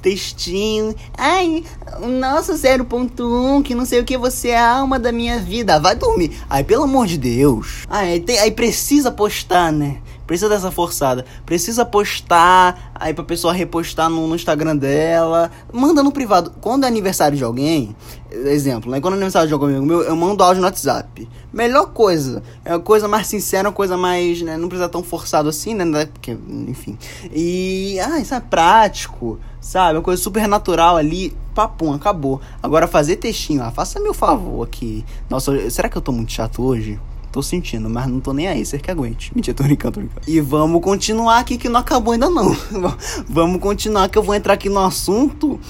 Textinho. 0.00 0.94
Ai, 1.16 1.64
nossa, 2.00 2.54
0.1, 2.54 3.62
que 3.62 3.74
não 3.74 3.84
sei 3.84 4.00
o 4.00 4.04
que, 4.04 4.16
você 4.16 4.48
é 4.48 4.58
a 4.58 4.76
alma 4.78 4.98
da 4.98 5.12
minha 5.12 5.38
vida. 5.38 5.78
Vai 5.80 5.96
dormir. 5.96 6.38
Ai, 6.48 6.64
pelo 6.64 6.84
amor 6.84 7.06
de 7.06 7.18
Deus. 7.18 7.86
Ai, 7.88 8.20
tem, 8.20 8.38
aí 8.38 8.50
precisa 8.50 9.10
postar, 9.10 9.72
né? 9.72 9.98
Precisa 10.28 10.50
dessa 10.50 10.70
forçada. 10.70 11.24
Precisa 11.46 11.86
postar, 11.86 12.92
aí 12.94 13.14
pra 13.14 13.24
pessoa 13.24 13.50
repostar 13.50 14.10
no, 14.10 14.28
no, 14.28 14.36
Instagram 14.36 14.76
dela. 14.76 15.50
Manda 15.72 16.02
no 16.02 16.12
privado. 16.12 16.52
Quando 16.60 16.84
é 16.84 16.86
aniversário 16.86 17.34
de 17.34 17.42
alguém, 17.42 17.96
exemplo, 18.30 18.90
né? 18.90 19.00
Quando 19.00 19.14
é 19.14 19.16
aniversário 19.16 19.48
de 19.48 19.54
alguém 19.54 19.80
meu, 19.80 20.02
eu 20.02 20.14
mando 20.14 20.44
áudio 20.44 20.60
no 20.60 20.66
WhatsApp. 20.66 21.26
Melhor 21.50 21.86
coisa. 21.86 22.42
É 22.62 22.74
uma 22.74 22.80
coisa 22.80 23.08
mais 23.08 23.26
sincera, 23.26 23.68
uma 23.68 23.74
coisa 23.74 23.96
mais. 23.96 24.42
Né? 24.42 24.58
Não 24.58 24.68
precisa 24.68 24.86
tão 24.86 25.02
forçado 25.02 25.48
assim, 25.48 25.72
né? 25.72 26.04
Porque, 26.04 26.36
enfim. 26.68 26.98
E. 27.32 27.98
Ah, 27.98 28.20
isso 28.20 28.34
é 28.34 28.40
prático. 28.40 29.40
Sabe? 29.62 29.96
Uma 29.96 30.04
coisa 30.04 30.22
super 30.22 30.46
natural 30.46 30.98
ali. 30.98 31.34
Papum, 31.54 31.94
acabou. 31.94 32.38
Agora 32.62 32.86
fazer 32.86 33.16
textinho, 33.16 33.62
ah, 33.62 33.70
faça 33.70 33.98
meu 33.98 34.12
favor 34.12 34.62
aqui. 34.62 35.06
Nossa, 35.30 35.70
será 35.70 35.88
que 35.88 35.96
eu 35.96 36.02
tô 36.02 36.12
muito 36.12 36.32
chato 36.32 36.62
hoje? 36.62 37.00
Tô 37.30 37.42
sentindo, 37.42 37.90
mas 37.90 38.06
não 38.06 38.20
tô 38.20 38.32
nem 38.32 38.48
aí, 38.48 38.64
você 38.64 38.78
que 38.78 38.90
aguente. 38.90 39.32
Mentira, 39.34 39.54
tô 39.54 39.62
brincando, 39.62 39.94
tô 39.94 40.00
brincando. 40.00 40.22
E 40.26 40.40
vamos 40.40 40.80
continuar 40.80 41.38
aqui 41.38 41.58
que 41.58 41.68
não 41.68 41.80
acabou 41.80 42.12
ainda 42.12 42.30
não. 42.30 42.56
vamos 43.28 43.60
continuar 43.60 44.08
que 44.08 44.16
eu 44.16 44.22
vou 44.22 44.34
entrar 44.34 44.54
aqui 44.54 44.68
no 44.68 44.80
assunto 44.80 45.60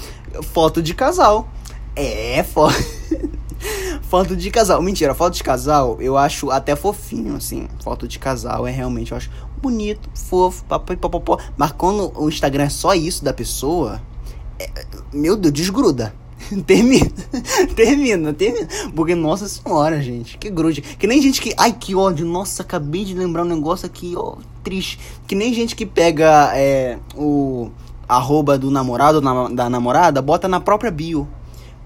foto 0.53 0.81
de 0.81 0.93
casal. 0.93 1.49
É, 1.95 2.41
foto. 2.43 2.75
foto 4.03 4.35
de 4.35 4.49
casal. 4.49 4.81
Mentira, 4.81 5.13
foto 5.13 5.33
de 5.33 5.43
casal 5.43 5.97
eu 5.99 6.17
acho 6.17 6.49
até 6.49 6.75
fofinho, 6.75 7.35
assim. 7.35 7.67
Foto 7.83 8.07
de 8.07 8.19
casal 8.19 8.65
é 8.65 8.71
realmente, 8.71 9.11
eu 9.11 9.17
acho 9.17 9.29
bonito, 9.61 10.09
fofo, 10.13 10.63
papapá. 10.65 11.37
Mas 11.57 11.71
quando 11.73 12.11
o 12.15 12.29
Instagram 12.29 12.63
é 12.63 12.69
só 12.69 12.93
isso 12.93 13.23
da 13.23 13.33
pessoa, 13.33 14.01
é, 14.57 14.69
meu 15.13 15.35
Deus, 15.35 15.53
desgruda. 15.53 16.13
termina, 16.65 17.11
termina, 17.75 18.33
termina. 18.33 18.67
Porque, 18.95 19.15
nossa 19.15 19.47
senhora, 19.47 20.01
gente, 20.01 20.37
que 20.37 20.49
grude. 20.49 20.81
Que 20.81 21.07
nem 21.07 21.21
gente 21.21 21.41
que. 21.41 21.53
Ai, 21.57 21.73
que 21.73 21.95
ódio. 21.95 22.25
Nossa, 22.25 22.63
acabei 22.63 23.05
de 23.05 23.13
lembrar 23.13 23.43
um 23.43 23.47
negócio 23.47 23.85
aqui, 23.85 24.13
ó, 24.15 24.35
triste. 24.63 24.99
Que 25.27 25.35
nem 25.35 25.53
gente 25.53 25.75
que 25.75 25.85
pega 25.85 26.51
é, 26.55 26.97
o 27.15 27.69
arroba 28.07 28.57
do 28.57 28.71
namorado 28.71 29.21
ou 29.23 29.49
da 29.53 29.69
namorada, 29.69 30.21
bota 30.21 30.47
na 30.47 30.59
própria 30.59 30.89
bio. 30.89 31.27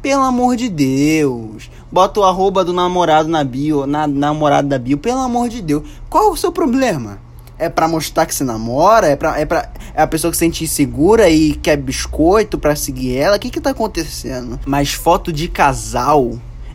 Pelo 0.02 0.24
amor 0.24 0.56
de 0.56 0.70
Deus. 0.70 1.70
Bota 1.92 2.20
o 2.20 2.24
arroba 2.24 2.64
do 2.66 2.74
namorado 2.74 3.30
na 3.30 3.44
bio, 3.44 3.86
na 3.86 4.06
namorada 4.06 4.68
da 4.68 4.78
bio. 4.78 4.98
Pelo 4.98 5.20
amor 5.20 5.48
de 5.50 5.62
Deus. 5.62 5.84
Qual 6.10 6.32
o 6.32 6.38
seu 6.38 6.52
problema? 6.52 7.20
É 7.58 7.70
pra 7.70 7.88
mostrar 7.88 8.26
que 8.26 8.34
se 8.36 8.44
namora? 8.44 9.08
É, 9.08 9.16
pra, 9.16 9.40
é, 9.40 9.46
pra, 9.46 9.70
é 9.94 10.02
a 10.02 10.08
pessoa 10.08 10.32
que 10.32 10.38
se 10.38 10.46
sente 10.46 10.64
insegura 10.64 11.30
e 11.30 11.54
quer 11.54 11.78
biscoito 11.78 12.58
pra 12.58 12.76
seguir 12.76 13.18
ela? 13.18 13.38
O 13.38 13.40
que 13.40 13.50
que 13.50 13.62
tá 13.62 13.70
acontecendo? 13.72 14.60
Mas 14.66 14.94
foto 14.94 15.32
de 15.32 15.48
casal 15.48 16.34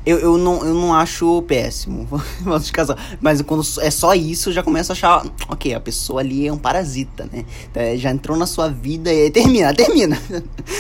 eu, 0.09 0.19
eu, 0.21 0.39
não, 0.39 0.65
eu 0.65 0.73
não 0.73 0.95
acho 0.95 1.43
péssimo 1.43 2.07
foto 2.43 2.65
de 2.65 2.73
casal. 2.73 2.97
Mas 3.21 3.43
quando 3.43 3.63
é 3.81 3.91
só 3.91 4.15
isso, 4.15 4.51
já 4.51 4.63
começo 4.63 4.91
a 4.91 4.95
achar. 4.95 5.27
Ok, 5.51 5.75
a 5.75 5.81
pessoa 5.81 6.23
ali 6.23 6.47
é 6.47 6.53
um 6.53 6.57
parasita, 6.57 7.29
né? 7.31 7.45
É, 7.75 7.95
já 7.95 8.11
entrou 8.11 8.35
na 8.35 8.47
sua 8.47 8.69
vida 8.69 9.13
e 9.13 9.31
termina, 9.31 9.73
termina. 9.77 10.19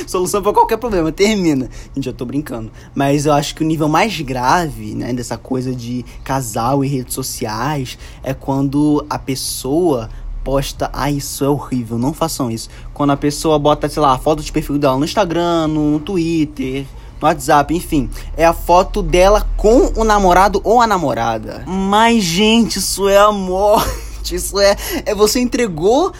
Solução 0.06 0.42
para 0.42 0.54
qualquer 0.54 0.78
problema, 0.78 1.12
termina. 1.12 1.68
Gente, 1.94 2.08
eu 2.08 2.14
tô 2.14 2.24
brincando. 2.24 2.72
Mas 2.94 3.26
eu 3.26 3.34
acho 3.34 3.54
que 3.54 3.62
o 3.62 3.66
nível 3.66 3.86
mais 3.86 4.18
grave, 4.18 4.94
né, 4.94 5.12
dessa 5.12 5.36
coisa 5.36 5.74
de 5.74 6.06
casal 6.24 6.82
e 6.82 6.88
redes 6.88 7.12
sociais 7.12 7.98
é 8.22 8.32
quando 8.32 9.04
a 9.10 9.18
pessoa 9.18 10.08
posta, 10.42 10.88
ah, 10.94 11.10
isso 11.10 11.44
é 11.44 11.48
horrível, 11.50 11.98
não 11.98 12.14
façam 12.14 12.50
isso. 12.50 12.70
Quando 12.94 13.10
a 13.10 13.16
pessoa 13.16 13.58
bota, 13.58 13.86
sei 13.90 14.00
lá, 14.00 14.14
a 14.14 14.18
foto 14.18 14.42
de 14.42 14.50
perfil 14.50 14.78
dela 14.78 14.96
no 14.96 15.04
Instagram, 15.04 15.68
no 15.68 16.00
Twitter, 16.00 16.86
no 17.20 17.28
WhatsApp, 17.28 17.74
enfim. 17.74 18.08
É 18.36 18.44
a 18.44 18.52
foto 18.52 19.02
dela 19.02 19.48
com 19.56 19.92
o 19.96 20.04
namorado 20.04 20.60
ou 20.64 20.80
a 20.80 20.86
namorada. 20.86 21.64
Mas, 21.66 22.22
gente, 22.22 22.78
isso 22.78 23.08
é 23.08 23.18
a 23.18 23.32
morte. 23.32 24.34
Isso 24.34 24.58
é. 24.60 24.76
É 25.06 25.14
você 25.14 25.40
entregou 25.40 26.12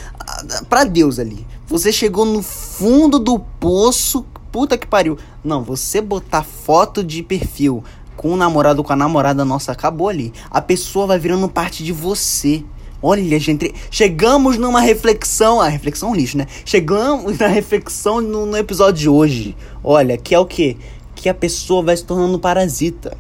para 0.68 0.84
Deus 0.84 1.18
ali. 1.18 1.46
Você 1.66 1.92
chegou 1.92 2.24
no 2.24 2.42
fundo 2.42 3.18
do 3.18 3.38
poço. 3.38 4.24
Puta 4.50 4.78
que 4.78 4.86
pariu. 4.86 5.18
Não, 5.44 5.62
você 5.62 6.00
botar 6.00 6.42
foto 6.42 7.04
de 7.04 7.22
perfil 7.22 7.84
com 8.16 8.32
o 8.32 8.36
namorado 8.36 8.80
ou 8.80 8.84
com 8.84 8.92
a 8.92 8.96
namorada, 8.96 9.44
nossa, 9.44 9.72
acabou 9.72 10.08
ali. 10.08 10.32
A 10.50 10.60
pessoa 10.60 11.06
vai 11.06 11.18
virando 11.18 11.48
parte 11.48 11.84
de 11.84 11.92
você. 11.92 12.64
Olha, 13.00 13.38
gente, 13.38 13.72
chegamos 13.90 14.58
numa 14.58 14.80
reflexão. 14.80 15.60
A 15.60 15.68
reflexão 15.68 16.08
é 16.08 16.12
um 16.12 16.14
lixo, 16.14 16.36
né? 16.36 16.46
Chegamos 16.64 17.38
na 17.38 17.46
reflexão 17.46 18.20
no, 18.20 18.44
no 18.44 18.56
episódio 18.56 19.00
de 19.00 19.08
hoje. 19.08 19.56
Olha, 19.84 20.16
que 20.16 20.34
é 20.34 20.38
o 20.38 20.44
que? 20.44 20.76
Que 21.14 21.28
a 21.28 21.34
pessoa 21.34 21.82
vai 21.82 21.96
se 21.96 22.04
tornando 22.04 22.38
parasita. 22.38 23.16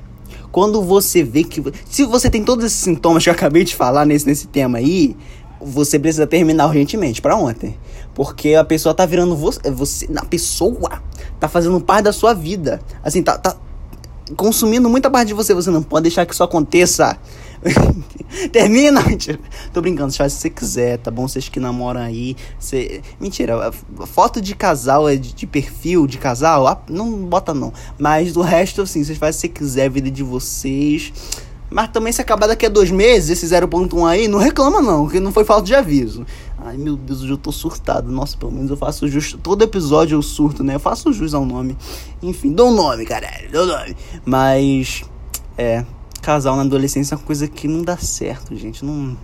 Quando 0.50 0.82
você 0.82 1.22
vê 1.22 1.44
que. 1.44 1.62
Se 1.88 2.04
você 2.04 2.28
tem 2.28 2.42
todos 2.42 2.64
esses 2.64 2.78
sintomas 2.78 3.22
que 3.22 3.30
eu 3.30 3.34
acabei 3.34 3.62
de 3.62 3.76
falar 3.76 4.04
nesse, 4.04 4.26
nesse 4.26 4.48
tema 4.48 4.78
aí, 4.78 5.16
você 5.60 5.96
precisa 5.96 6.26
terminar 6.26 6.66
urgentemente 6.66 7.22
para 7.22 7.36
ontem. 7.36 7.78
Porque 8.14 8.54
a 8.54 8.64
pessoa 8.64 8.92
tá 8.92 9.06
virando 9.06 9.36
você. 9.36 9.70
você 9.70 10.08
a 10.16 10.24
pessoa 10.24 11.00
tá 11.38 11.46
fazendo 11.46 11.80
parte 11.80 12.04
da 12.04 12.12
sua 12.12 12.34
vida. 12.34 12.80
Assim, 13.04 13.22
tá, 13.22 13.38
tá 13.38 13.56
consumindo 14.36 14.88
muita 14.88 15.08
parte 15.08 15.28
de 15.28 15.34
você. 15.34 15.54
Você 15.54 15.70
não 15.70 15.84
pode 15.84 16.02
deixar 16.04 16.26
que 16.26 16.34
isso 16.34 16.42
aconteça. 16.42 17.16
Termina! 18.52 19.02
Mentira. 19.02 19.38
Tô 19.72 19.80
brincando, 19.80 20.12
faz 20.12 20.32
se 20.32 20.40
você 20.40 20.50
quiser, 20.50 20.98
tá 20.98 21.10
bom? 21.10 21.26
Vocês 21.26 21.48
que 21.48 21.60
namoram 21.60 22.00
aí. 22.00 22.36
Mentira, 23.20 23.72
foto 24.06 24.40
de 24.40 24.54
casal 24.54 25.08
é 25.08 25.16
de, 25.16 25.34
de 25.34 25.46
perfil 25.46 26.06
de 26.06 26.18
casal? 26.18 26.66
Ah, 26.66 26.80
não 26.88 27.24
bota 27.26 27.52
não. 27.52 27.72
Mas 27.98 28.32
do 28.32 28.42
resto, 28.42 28.82
assim, 28.82 29.02
vocês 29.02 29.18
fazem 29.18 29.32
se 29.32 29.40
você 29.40 29.48
quiser, 29.48 29.86
a 29.86 29.88
vida 29.88 30.10
de 30.10 30.22
vocês. 30.22 31.12
Mas 31.70 31.88
também 31.88 32.12
se 32.12 32.20
acabar 32.20 32.46
daqui 32.46 32.64
a 32.64 32.68
dois 32.68 32.90
meses, 32.90 33.28
esse 33.30 33.46
0.1 33.46 34.08
aí, 34.08 34.26
não 34.26 34.38
reclama 34.38 34.80
não, 34.80 35.06
que 35.06 35.20
não 35.20 35.30
foi 35.30 35.44
falta 35.44 35.66
de 35.66 35.74
aviso. 35.74 36.24
Ai 36.58 36.78
meu 36.78 36.96
Deus, 36.96 37.22
hoje 37.22 37.32
eu 37.32 37.36
tô 37.36 37.52
surtado. 37.52 38.10
Nossa, 38.10 38.36
pelo 38.38 38.52
menos 38.52 38.70
eu 38.70 38.76
faço 38.76 39.06
justo. 39.06 39.36
Todo 39.38 39.62
episódio 39.62 40.16
eu 40.16 40.22
surto, 40.22 40.64
né? 40.64 40.76
Eu 40.76 40.80
faço 40.80 41.12
jus 41.12 41.34
ao 41.34 41.44
nome. 41.44 41.76
Enfim, 42.22 42.52
dou 42.52 42.70
um 42.70 42.74
nome, 42.74 43.04
caralho, 43.04 43.50
dou 43.52 43.64
um 43.64 43.66
nome. 43.66 43.96
Mas, 44.24 45.04
é, 45.58 45.84
casal 46.28 46.56
na 46.56 46.60
adolescência 46.60 47.14
é 47.14 47.16
uma 47.16 47.24
coisa 47.24 47.48
que 47.48 47.66
não 47.66 47.82
dá 47.82 47.96
certo, 47.96 48.54
gente. 48.54 48.84
Não. 48.84 49.16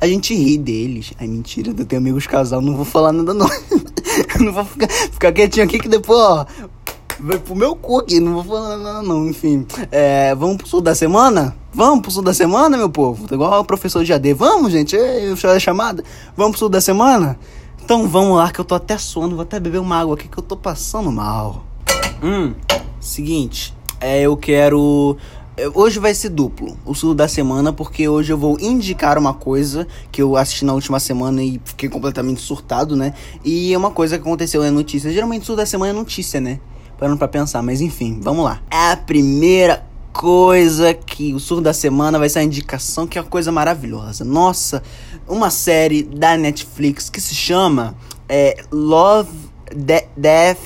A 0.00 0.06
gente 0.06 0.34
ri 0.34 0.56
deles. 0.56 1.12
Ai, 1.20 1.26
mentira, 1.26 1.74
eu 1.76 1.84
tenho 1.84 2.00
amigos 2.00 2.26
casal, 2.26 2.62
não 2.62 2.74
vou 2.74 2.86
falar 2.86 3.12
nada 3.12 3.34
não. 3.34 3.46
não 4.40 4.54
vou 4.54 4.64
ficar, 4.64 4.88
ficar 4.88 5.32
quietinho 5.32 5.66
aqui 5.66 5.78
que 5.78 5.90
depois, 5.90 6.18
ó. 6.18 6.46
Vai 7.20 7.38
pro 7.38 7.54
meu 7.54 7.76
cu 7.76 7.98
aqui, 7.98 8.20
não 8.20 8.32
vou 8.32 8.42
falar 8.42 8.78
nada 8.78 9.02
não, 9.02 9.28
enfim. 9.28 9.66
É, 9.90 10.34
vamos 10.34 10.56
pro 10.56 10.66
sul 10.66 10.80
da 10.80 10.94
semana? 10.94 11.54
Vamos 11.74 12.00
pro 12.00 12.10
sul 12.10 12.22
da 12.22 12.32
semana, 12.32 12.74
meu 12.78 12.88
povo? 12.88 13.28
Tá 13.28 13.34
igual 13.34 13.60
o 13.60 13.64
professor 13.64 14.02
de 14.02 14.14
AD. 14.14 14.32
Vamos, 14.32 14.72
gente? 14.72 14.96
Eu 14.96 15.36
a 15.50 15.60
chamada. 15.60 16.02
Vamos 16.34 16.52
pro 16.52 16.58
sul 16.60 16.68
da 16.70 16.80
semana? 16.80 17.38
Então 17.84 18.08
vamos 18.08 18.38
lá, 18.38 18.50
que 18.50 18.58
eu 18.58 18.64
tô 18.64 18.74
até 18.74 18.96
sono. 18.96 19.36
Vou 19.36 19.42
até 19.42 19.60
beber 19.60 19.78
uma 19.78 20.00
água 20.00 20.14
aqui 20.14 20.26
que 20.26 20.38
eu 20.38 20.42
tô 20.42 20.56
passando 20.56 21.12
mal. 21.12 21.66
Hum, 22.22 22.54
seguinte. 22.98 23.74
É, 24.00 24.22
eu 24.22 24.36
quero 24.38 25.16
hoje 25.74 25.98
vai 25.98 26.14
ser 26.14 26.30
duplo, 26.30 26.76
o 26.84 26.94
surdo 26.94 27.16
da 27.16 27.28
semana, 27.28 27.72
porque 27.72 28.08
hoje 28.08 28.32
eu 28.32 28.38
vou 28.38 28.58
indicar 28.60 29.18
uma 29.18 29.34
coisa 29.34 29.86
que 30.10 30.22
eu 30.22 30.36
assisti 30.36 30.64
na 30.64 30.72
última 30.72 30.98
semana 30.98 31.42
e 31.42 31.60
fiquei 31.64 31.88
completamente 31.88 32.40
surtado, 32.40 32.96
né? 32.96 33.12
E 33.44 33.72
é 33.72 33.78
uma 33.78 33.90
coisa 33.90 34.16
que 34.16 34.22
aconteceu 34.22 34.62
na 34.62 34.70
notícia. 34.70 35.12
Geralmente 35.12 35.42
o 35.42 35.46
surdo 35.46 35.58
da 35.58 35.66
semana 35.66 35.90
é 35.90 35.94
notícia, 35.94 36.40
né? 36.40 36.58
Parando 36.98 37.18
pra 37.18 37.28
pensar, 37.28 37.62
mas 37.62 37.80
enfim, 37.80 38.18
vamos 38.22 38.44
lá. 38.44 38.62
A 38.70 38.96
primeira 38.96 39.84
coisa 40.12 40.94
que 40.94 41.34
o 41.34 41.40
surdo 41.40 41.62
da 41.62 41.72
semana 41.72 42.18
vai 42.18 42.28
ser 42.28 42.40
a 42.40 42.44
indicação, 42.44 43.06
que 43.06 43.18
é 43.18 43.22
uma 43.22 43.28
coisa 43.28 43.50
maravilhosa. 43.52 44.24
Nossa, 44.24 44.82
uma 45.28 45.50
série 45.50 46.02
da 46.02 46.36
Netflix 46.36 47.10
que 47.10 47.20
se 47.20 47.34
chama 47.34 47.94
é, 48.28 48.62
Love, 48.70 49.30
De 49.74 50.04
Death, 50.16 50.58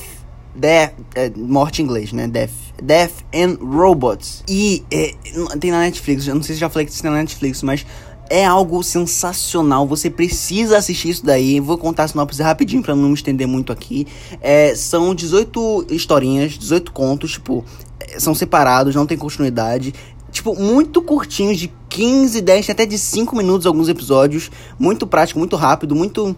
Death, 0.55 0.95
é, 1.15 1.31
morte 1.37 1.83
em 1.83 1.85
inglês, 1.85 2.13
né? 2.13 2.29
Death 2.29 2.66
Death 2.83 3.25
and 3.35 3.57
Robots. 3.61 4.43
E 4.49 4.85
é, 4.91 5.15
tem 5.59 5.71
na 5.71 5.81
Netflix, 5.81 6.27
eu 6.27 6.35
não 6.35 6.43
sei 6.43 6.55
se 6.55 6.61
já 6.61 6.69
falei 6.69 6.87
que 6.87 7.01
tem 7.01 7.11
na 7.11 7.19
Netflix, 7.19 7.63
mas 7.63 7.87
é 8.29 8.45
algo 8.45 8.83
sensacional. 8.83 9.87
Você 9.87 10.11
precisa 10.11 10.79
assistir 10.79 11.11
isso 11.11 11.25
daí. 11.25 11.61
Vou 11.61 11.79
contar 11.79 12.05
a 12.05 12.09
sinopse 12.09 12.43
rapidinho 12.43 12.83
para 12.83 12.95
não 12.95 13.09
me 13.09 13.15
estender 13.15 13.47
muito 13.47 13.73
aqui. 13.73 14.07
É, 14.41 14.75
são 14.75 15.15
18 15.15 15.87
historinhas, 15.91 16.53
18 16.53 16.93
contos, 16.93 17.33
tipo, 17.33 17.65
é, 18.01 18.19
são 18.19 18.35
separados, 18.35 18.95
não 18.95 19.07
tem 19.07 19.17
continuidade. 19.17 19.95
Tipo, 20.31 20.55
muito 20.55 21.01
curtinhos, 21.01 21.59
de 21.59 21.73
15, 21.89 22.41
10, 22.41 22.71
até 22.71 22.85
de 22.85 22.99
5 22.99 23.35
minutos 23.37 23.67
alguns 23.67 23.89
episódios. 23.89 24.51
Muito 24.79 25.07
prático, 25.07 25.39
muito 25.39 25.57
rápido, 25.57 25.95
muito 25.95 26.37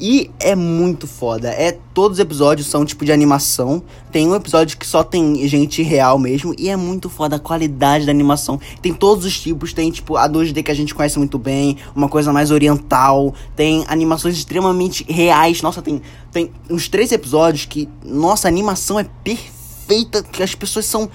E 0.00 0.30
é 0.38 0.54
muito 0.54 1.06
foda. 1.06 1.48
É 1.48 1.72
todos 1.92 2.18
os 2.18 2.20
episódios 2.20 2.68
são 2.68 2.84
tipo 2.84 3.04
de 3.04 3.10
animação. 3.10 3.82
Tem 4.12 4.28
um 4.28 4.34
episódio 4.34 4.78
que 4.78 4.86
só 4.86 5.02
tem 5.02 5.46
gente 5.48 5.82
real 5.82 6.18
mesmo 6.18 6.54
e 6.56 6.68
é 6.68 6.76
muito 6.76 7.10
foda 7.10 7.36
a 7.36 7.38
qualidade 7.38 8.06
da 8.06 8.12
animação. 8.12 8.60
Tem 8.80 8.94
todos 8.94 9.24
os 9.24 9.40
tipos, 9.40 9.72
tem 9.72 9.90
tipo 9.90 10.16
a 10.16 10.28
2D 10.28 10.62
que 10.62 10.70
a 10.70 10.74
gente 10.74 10.94
conhece 10.94 11.18
muito 11.18 11.38
bem, 11.38 11.76
uma 11.96 12.08
coisa 12.08 12.32
mais 12.32 12.50
oriental, 12.50 13.34
tem 13.56 13.84
animações 13.88 14.36
extremamente 14.36 15.04
reais. 15.10 15.62
Nossa, 15.62 15.82
tem 15.82 16.00
tem 16.30 16.50
uns 16.70 16.88
três 16.88 17.10
episódios 17.10 17.64
que 17.64 17.88
nossa 18.04 18.46
a 18.46 18.50
animação 18.50 19.00
é 19.00 19.06
perfeita, 19.24 20.22
que 20.22 20.42
as 20.42 20.54
pessoas 20.54 20.86
são 20.86 21.10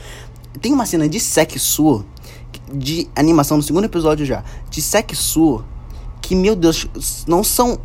tem 0.62 0.74
uma 0.74 0.86
cena 0.86 1.08
de 1.08 1.19
sexo 1.19 2.04
de 2.72 3.08
animação 3.15 3.58
no 3.58 3.63
segundo 3.63 3.86
episódio 3.86 4.26
já, 4.26 4.43
de 4.69 4.82
sexo 4.82 5.63
que 6.24 6.36
meu 6.36 6.56
Deus, 6.56 6.88
não 7.28 7.43
são 7.43 7.78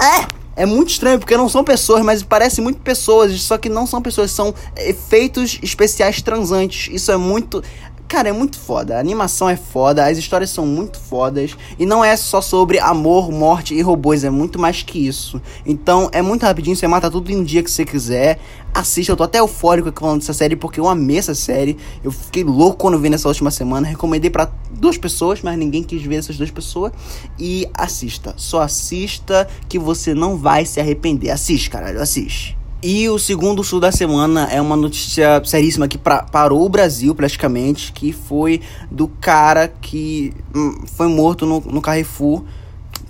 é! 0.00 0.42
É 0.54 0.66
muito 0.66 0.90
estranho, 0.90 1.18
porque 1.18 1.34
não 1.34 1.48
são 1.48 1.64
pessoas, 1.64 2.04
mas 2.04 2.22
parecem 2.22 2.62
muito 2.62 2.78
pessoas, 2.80 3.40
só 3.40 3.56
que 3.56 3.70
não 3.70 3.86
são 3.86 4.02
pessoas, 4.02 4.30
são 4.30 4.54
efeitos 4.76 5.58
especiais 5.62 6.20
transantes. 6.20 6.92
Isso 6.92 7.10
é 7.10 7.16
muito. 7.16 7.64
Cara, 8.12 8.28
é 8.28 8.32
muito 8.32 8.58
foda. 8.58 8.98
A 8.98 9.00
animação 9.00 9.48
é 9.48 9.56
foda, 9.56 10.04
as 10.04 10.18
histórias 10.18 10.50
são 10.50 10.66
muito 10.66 11.00
fodas. 11.00 11.56
E 11.78 11.86
não 11.86 12.04
é 12.04 12.14
só 12.14 12.42
sobre 12.42 12.78
amor, 12.78 13.32
morte 13.32 13.74
e 13.74 13.80
robôs, 13.80 14.22
é 14.22 14.28
muito 14.28 14.58
mais 14.58 14.82
que 14.82 15.06
isso. 15.06 15.40
Então 15.64 16.10
é 16.12 16.20
muito 16.20 16.42
rapidinho, 16.42 16.76
você 16.76 16.86
mata 16.86 17.10
tudo 17.10 17.32
em 17.32 17.36
um 17.38 17.42
dia 17.42 17.62
que 17.62 17.70
você 17.70 17.86
quiser. 17.86 18.38
Assista, 18.74 19.12
eu 19.12 19.16
tô 19.16 19.22
até 19.22 19.38
eufórico 19.38 19.90
falando 19.98 20.20
dessa 20.20 20.34
série 20.34 20.54
porque 20.56 20.78
eu 20.78 20.90
amei 20.90 21.16
essa 21.16 21.34
série. 21.34 21.78
Eu 22.04 22.12
fiquei 22.12 22.44
louco 22.44 22.76
quando 22.76 22.98
vi 22.98 23.08
nessa 23.08 23.28
última 23.28 23.50
semana. 23.50 23.88
Recomendei 23.88 24.28
para 24.28 24.52
duas 24.70 24.98
pessoas, 24.98 25.40
mas 25.40 25.58
ninguém 25.58 25.82
quis 25.82 26.02
ver 26.02 26.16
essas 26.16 26.36
duas 26.36 26.50
pessoas. 26.50 26.92
E 27.38 27.66
assista. 27.72 28.34
Só 28.36 28.60
assista 28.60 29.48
que 29.70 29.78
você 29.78 30.12
não 30.12 30.36
vai 30.36 30.66
se 30.66 30.78
arrepender. 30.78 31.30
Assiste, 31.30 31.70
caralho, 31.70 31.98
assiste. 31.98 32.58
E 32.82 33.08
o 33.08 33.16
segundo 33.16 33.62
sul 33.62 33.78
da 33.78 33.92
semana 33.92 34.48
é 34.50 34.60
uma 34.60 34.74
notícia 34.74 35.40
seríssima 35.44 35.86
que 35.86 35.96
pra, 35.96 36.24
parou 36.24 36.66
o 36.66 36.68
Brasil 36.68 37.14
praticamente, 37.14 37.92
que 37.92 38.12
foi 38.12 38.60
do 38.90 39.06
cara 39.06 39.68
que 39.68 40.32
hum, 40.52 40.82
foi 40.96 41.06
morto 41.06 41.46
no, 41.46 41.60
no 41.60 41.80
Carrefour, 41.80 42.42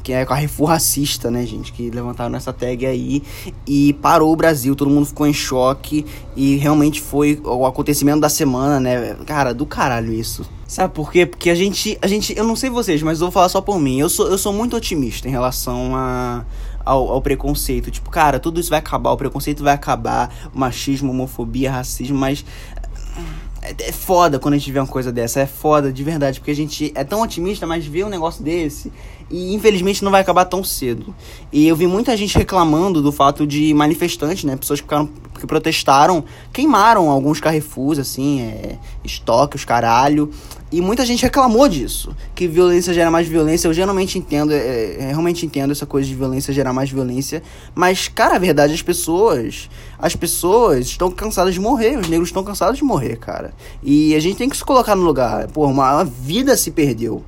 que 0.02 0.12
é 0.12 0.26
Carrefour 0.26 0.68
racista, 0.68 1.30
né, 1.30 1.46
gente, 1.46 1.72
que 1.72 1.90
levantaram 1.90 2.34
essa 2.36 2.52
tag 2.52 2.84
aí 2.84 3.22
e 3.66 3.94
parou 3.94 4.30
o 4.30 4.36
Brasil, 4.36 4.74
todo 4.74 4.90
mundo 4.90 5.06
ficou 5.06 5.26
em 5.26 5.32
choque 5.32 6.04
e 6.36 6.56
realmente 6.56 7.00
foi 7.00 7.40
o 7.42 7.64
acontecimento 7.64 8.20
da 8.20 8.28
semana, 8.28 8.78
né? 8.78 9.16
Cara, 9.24 9.54
do 9.54 9.64
caralho 9.64 10.12
isso. 10.12 10.44
Sabe 10.66 10.94
por 10.94 11.12
quê? 11.12 11.24
Porque 11.24 11.50
a 11.50 11.54
gente, 11.54 11.98
a 12.00 12.06
gente, 12.06 12.36
eu 12.36 12.44
não 12.44 12.56
sei 12.56 12.70
vocês, 12.70 13.02
mas 13.02 13.20
eu 13.20 13.26
vou 13.26 13.32
falar 13.32 13.48
só 13.48 13.60
por 13.60 13.78
mim. 13.78 14.00
Eu 14.00 14.08
sou, 14.08 14.28
eu 14.28 14.38
sou 14.38 14.52
muito 14.52 14.74
otimista 14.74 15.28
em 15.28 15.30
relação 15.30 15.94
a 15.94 16.44
ao, 16.84 17.08
ao, 17.10 17.22
preconceito. 17.22 17.90
Tipo, 17.90 18.10
cara, 18.10 18.38
tudo 18.38 18.60
isso 18.60 18.70
vai 18.70 18.78
acabar, 18.78 19.12
o 19.12 19.16
preconceito 19.16 19.62
vai 19.62 19.74
acabar, 19.74 20.32
machismo, 20.52 21.10
homofobia, 21.10 21.70
racismo, 21.70 22.18
mas. 22.18 22.44
É, 23.62 23.88
é 23.88 23.92
foda 23.92 24.40
quando 24.40 24.54
a 24.54 24.58
gente 24.58 24.72
vê 24.72 24.80
uma 24.80 24.86
coisa 24.86 25.12
dessa, 25.12 25.40
é 25.40 25.46
foda 25.46 25.92
de 25.92 26.02
verdade, 26.02 26.40
porque 26.40 26.50
a 26.50 26.56
gente 26.56 26.92
é 26.96 27.04
tão 27.04 27.22
otimista, 27.22 27.64
mas 27.64 27.86
vê 27.86 28.02
um 28.02 28.08
negócio 28.08 28.42
desse 28.42 28.92
e 29.30 29.54
infelizmente 29.54 30.04
não 30.04 30.10
vai 30.10 30.20
acabar 30.20 30.44
tão 30.44 30.62
cedo. 30.62 31.14
E 31.52 31.66
eu 31.66 31.76
vi 31.76 31.86
muita 31.86 32.16
gente 32.16 32.36
reclamando 32.36 33.02
do 33.02 33.12
fato 33.12 33.46
de 33.46 33.72
manifestantes, 33.74 34.44
né, 34.44 34.56
pessoas 34.56 34.80
que 34.80 34.84
ficaram 34.84 35.08
que 35.42 35.46
protestaram, 35.46 36.24
queimaram 36.52 37.10
alguns 37.10 37.40
Carrefours 37.40 37.98
assim, 37.98 38.40
é, 38.40 38.78
estoque, 39.04 39.56
os 39.56 39.64
caralho. 39.64 40.30
E 40.70 40.80
muita 40.80 41.04
gente 41.04 41.22
reclamou 41.22 41.68
disso, 41.68 42.16
que 42.34 42.48
violência 42.48 42.94
gera 42.94 43.10
mais 43.10 43.28
violência. 43.28 43.68
Eu 43.68 43.74
geralmente 43.74 44.18
entendo, 44.18 44.52
é, 44.52 44.96
é, 45.00 45.08
realmente 45.08 45.44
entendo 45.44 45.70
essa 45.70 45.84
coisa 45.84 46.08
de 46.08 46.14
violência 46.14 46.54
gerar 46.54 46.72
mais 46.72 46.90
violência. 46.90 47.42
Mas, 47.74 48.08
cara, 48.08 48.36
a 48.36 48.38
verdade, 48.38 48.72
as 48.72 48.80
pessoas, 48.80 49.68
as 49.98 50.16
pessoas 50.16 50.86
estão 50.86 51.10
cansadas 51.10 51.52
de 51.52 51.60
morrer. 51.60 51.98
Os 51.98 52.08
negros 52.08 52.30
estão 52.30 52.42
cansados 52.42 52.78
de 52.78 52.84
morrer, 52.84 53.16
cara. 53.16 53.52
E 53.82 54.14
a 54.14 54.20
gente 54.20 54.36
tem 54.36 54.48
que 54.48 54.56
se 54.56 54.64
colocar 54.64 54.96
no 54.96 55.02
lugar. 55.02 55.48
Pô, 55.48 55.66
uma, 55.66 55.96
uma 55.96 56.04
vida 56.04 56.56
se 56.56 56.70
perdeu 56.70 57.22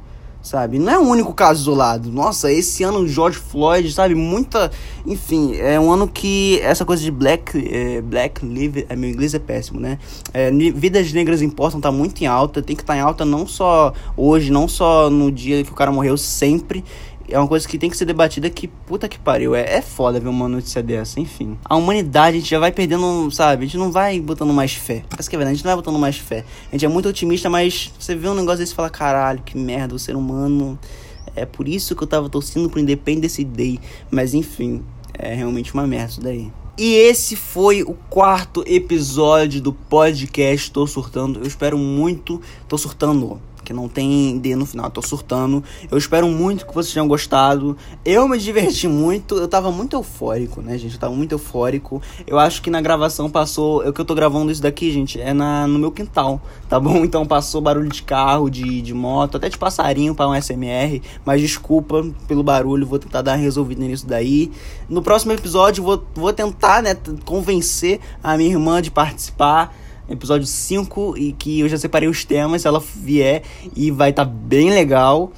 sabe? 0.45 0.79
Não 0.79 0.93
é 0.93 0.99
o 0.99 1.03
único 1.03 1.33
caso 1.33 1.63
isolado. 1.63 2.13
Nossa, 2.13 2.53
esse 2.53 2.85
ano 2.85 3.09
George 3.09 3.39
Floyd, 3.39 3.91
sabe? 3.91 4.15
Muita. 4.15 4.71
Enfim, 5.07 5.57
é 5.57 5.81
um 5.81 5.91
ano 5.91 6.07
que 6.07 6.61
essa 6.61 6.85
coisa 6.85 7.03
de 7.03 7.11
black, 7.11 7.59
é, 7.73 8.03
black 8.03 8.45
live. 8.45 8.87
É, 8.89 8.95
meu 8.95 9.09
inglês 9.09 9.35
é 9.35 9.39
péssimo, 9.39 9.81
né? 9.81 9.99
É, 10.33 10.51
vidas 10.51 11.13
negras 11.13 11.41
importam, 11.41 11.81
tá 11.81 11.91
muito 11.91 12.23
em 12.23 12.27
alta. 12.27 12.63
Tem 12.63 12.77
que 12.77 12.83
estar 12.83 12.93
tá 12.93 12.99
em 12.99 13.03
alta 13.03 13.25
não 13.25 13.47
só 13.47 13.93
hoje, 14.17 14.53
não 14.53 14.69
só 14.69 15.09
no 15.09 15.33
dia 15.33 15.65
que 15.65 15.73
o 15.73 15.75
cara 15.75 15.91
morreu, 15.91 16.17
sempre 16.19 16.85
é 17.35 17.39
uma 17.39 17.49
coisa 17.49 17.67
que 17.67 17.77
tem 17.77 17.91
que 17.91 17.97
ser 17.97 18.05
debatida 18.05 18.49
que, 18.49 18.69
puta 18.69 19.09
que 19.09 19.19
pariu, 19.19 19.55
é, 19.55 19.79
é 19.79 19.83
foda 19.83 20.21
ver 20.21 20.29
uma 20.29 20.49
notícia 20.49 20.81
dessa, 20.83 21.19
enfim. 21.19 21.59
A 21.65 21.75
humanidade, 21.75 22.37
a 22.37 22.41
gente 22.41 22.51
já 22.51 22.61
vai 22.61 22.71
perdendo, 22.71 23.29
sabe? 23.33 23.65
A 23.65 23.67
gente 23.67 23.77
não 23.77 23.91
vai 23.91 24.21
botando 24.21 24.53
mais 24.53 24.75
fé. 24.75 25.05
Essa 25.19 25.29
que 25.29 25.35
é 25.35 25.39
verdade, 25.39 25.55
a 25.55 25.57
gente 25.57 25.65
não 25.65 25.71
vai 25.71 25.77
botando 25.77 25.99
mais 25.99 26.17
fé. 26.17 26.45
A 26.69 26.75
gente 26.77 26.85
é 26.85 26.89
muito 26.89 27.09
otimista, 27.09 27.51
mas 27.51 27.93
você 27.99 28.15
vê 28.15 28.29
um 28.29 28.35
negócio 28.35 28.59
desse 28.59 28.73
e 28.73 28.77
fala, 28.77 28.89
caralho, 28.89 29.43
que 29.43 29.59
merda, 29.59 29.95
o 29.95 29.99
ser 29.99 30.15
humano... 30.15 30.79
É 31.37 31.45
por 31.45 31.67
isso 31.67 31.97
que 31.97 32.03
eu 32.05 32.07
tava 32.07 32.29
torcendo 32.29 32.71
pro 32.71 32.79
Independence 32.79 33.43
Day. 33.43 33.81
Mas 34.11 34.35
enfim, 34.35 34.85
é 35.13 35.35
realmente 35.35 35.75
uma 35.75 35.85
merda 35.87 36.13
isso 36.13 36.21
daí. 36.21 36.53
E 36.79 36.95
esse 36.95 37.37
foi 37.37 37.83
o 37.83 37.95
quarto 37.95 38.65
episódio 38.67 39.61
do 39.61 39.73
podcast 39.73 40.71
Tô 40.71 40.87
Surtando. 40.87 41.41
Eu 41.41 41.47
espero 41.47 41.79
muito. 41.79 42.41
Tô 42.69 42.79
surtando 42.79 43.41
que 43.65 43.73
não 43.73 43.89
tem 43.89 44.39
D 44.39 44.55
no 44.55 44.67
final, 44.67 44.91
tô 44.91 45.03
surtando. 45.03 45.65
Eu 45.91 45.97
espero 45.97 46.29
muito 46.29 46.67
que 46.67 46.75
vocês 46.75 46.93
tenham 46.93 47.09
gostado. 47.09 47.77
Eu 48.05 48.29
me 48.29 48.39
diverti 48.39 48.87
muito, 48.87 49.37
eu 49.37 49.49
tava 49.49 49.73
muito 49.73 49.97
eufórico, 49.97 50.61
né, 50.61 50.77
gente? 50.77 50.95
Eu 50.95 51.01
tava 51.01 51.15
muito 51.15 51.33
eufórico. 51.33 52.01
Eu 52.27 52.39
acho 52.39 52.61
que 52.63 52.71
na 52.71 52.81
gravação 52.81 53.31
passou. 53.31 53.87
O 53.87 53.93
que 53.93 54.01
eu 54.01 54.05
tô 54.05 54.15
gravando 54.15 54.53
isso 54.53 54.63
daqui, 54.63 54.93
gente, 54.93 55.21
é 55.21 55.33
na, 55.33 55.67
no 55.67 55.79
meu 55.79 55.91
quintal, 55.91 56.41
tá 56.69 56.79
bom? 56.79 57.05
Então 57.15 57.25
passou 57.27 57.61
barulho 57.61 57.89
de 57.89 58.03
carro, 58.03 58.51
de, 58.51 58.83
de 58.83 58.93
moto, 58.93 59.37
até 59.37 59.49
de 59.49 59.57
passarinho 59.57 60.15
para 60.15 60.29
um 60.29 60.35
SMR. 60.35 61.01
Mas 61.25 61.41
desculpa 61.41 62.05
pelo 62.27 62.43
barulho, 62.43 62.87
vou 62.87 62.99
tentar 62.99 63.23
dar 63.23 63.33
uma 63.33 63.39
resolvida 63.39 63.85
nisso 63.85 64.07
daí. 64.07 64.51
No 64.89 65.01
próximo 65.01 65.33
episódio, 65.33 65.85
vou, 65.85 66.05
vou 66.15 66.33
tentar, 66.33 66.83
né, 66.83 66.97
convencer 67.25 68.01
a 68.23 68.37
minha 68.37 68.51
irmã 68.51 68.83
de 68.83 68.91
participar 68.91 69.75
episódio 70.09 70.47
5 70.47 71.17
e 71.17 71.33
que 71.33 71.61
eu 71.61 71.69
já 71.69 71.79
separei 71.79 72.09
os 72.09 72.25
temas 72.25 72.65
ela 72.65 72.81
vier 72.81 73.43
e 73.75 73.91
vai 73.91 74.11
estar 74.11 74.25
tá 74.25 74.31
bem 74.31 74.71
legal. 74.71 75.33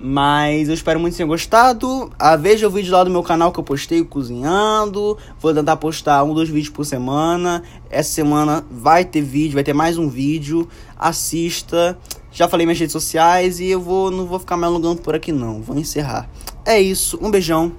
Mas 0.00 0.68
eu 0.68 0.74
espero 0.74 1.00
muito 1.00 1.14
que 1.14 1.16
tenham 1.16 1.28
gostado. 1.28 2.10
Ah, 2.16 2.36
veja 2.36 2.68
o 2.68 2.70
vídeo 2.70 2.92
lá 2.92 3.02
do 3.02 3.10
meu 3.10 3.22
canal 3.22 3.50
que 3.50 3.58
eu 3.58 3.64
postei 3.64 4.04
cozinhando. 4.04 5.18
Vou 5.40 5.52
tentar 5.52 5.76
postar 5.76 6.22
um, 6.22 6.32
dois 6.32 6.48
vídeos 6.48 6.72
por 6.72 6.84
semana. 6.84 7.64
Essa 7.90 8.10
semana 8.10 8.64
vai 8.70 9.04
ter 9.04 9.22
vídeo, 9.22 9.54
vai 9.54 9.64
ter 9.64 9.72
mais 9.72 9.98
um 9.98 10.08
vídeo. 10.08 10.68
Assista. 10.96 11.98
Já 12.30 12.48
falei 12.48 12.64
minhas 12.64 12.78
redes 12.78 12.92
sociais 12.92 13.58
e 13.58 13.66
eu 13.66 13.80
vou 13.80 14.10
não 14.10 14.24
vou 14.24 14.38
ficar 14.38 14.56
me 14.56 14.64
alongando 14.64 15.02
por 15.02 15.16
aqui 15.16 15.32
não. 15.32 15.60
Vou 15.60 15.76
encerrar. 15.76 16.30
É 16.64 16.80
isso. 16.80 17.18
Um 17.20 17.28
beijão. 17.28 17.72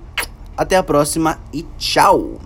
Até 0.58 0.76
a 0.76 0.84
próxima 0.84 1.40
e 1.54 1.66
tchau. 1.78 2.40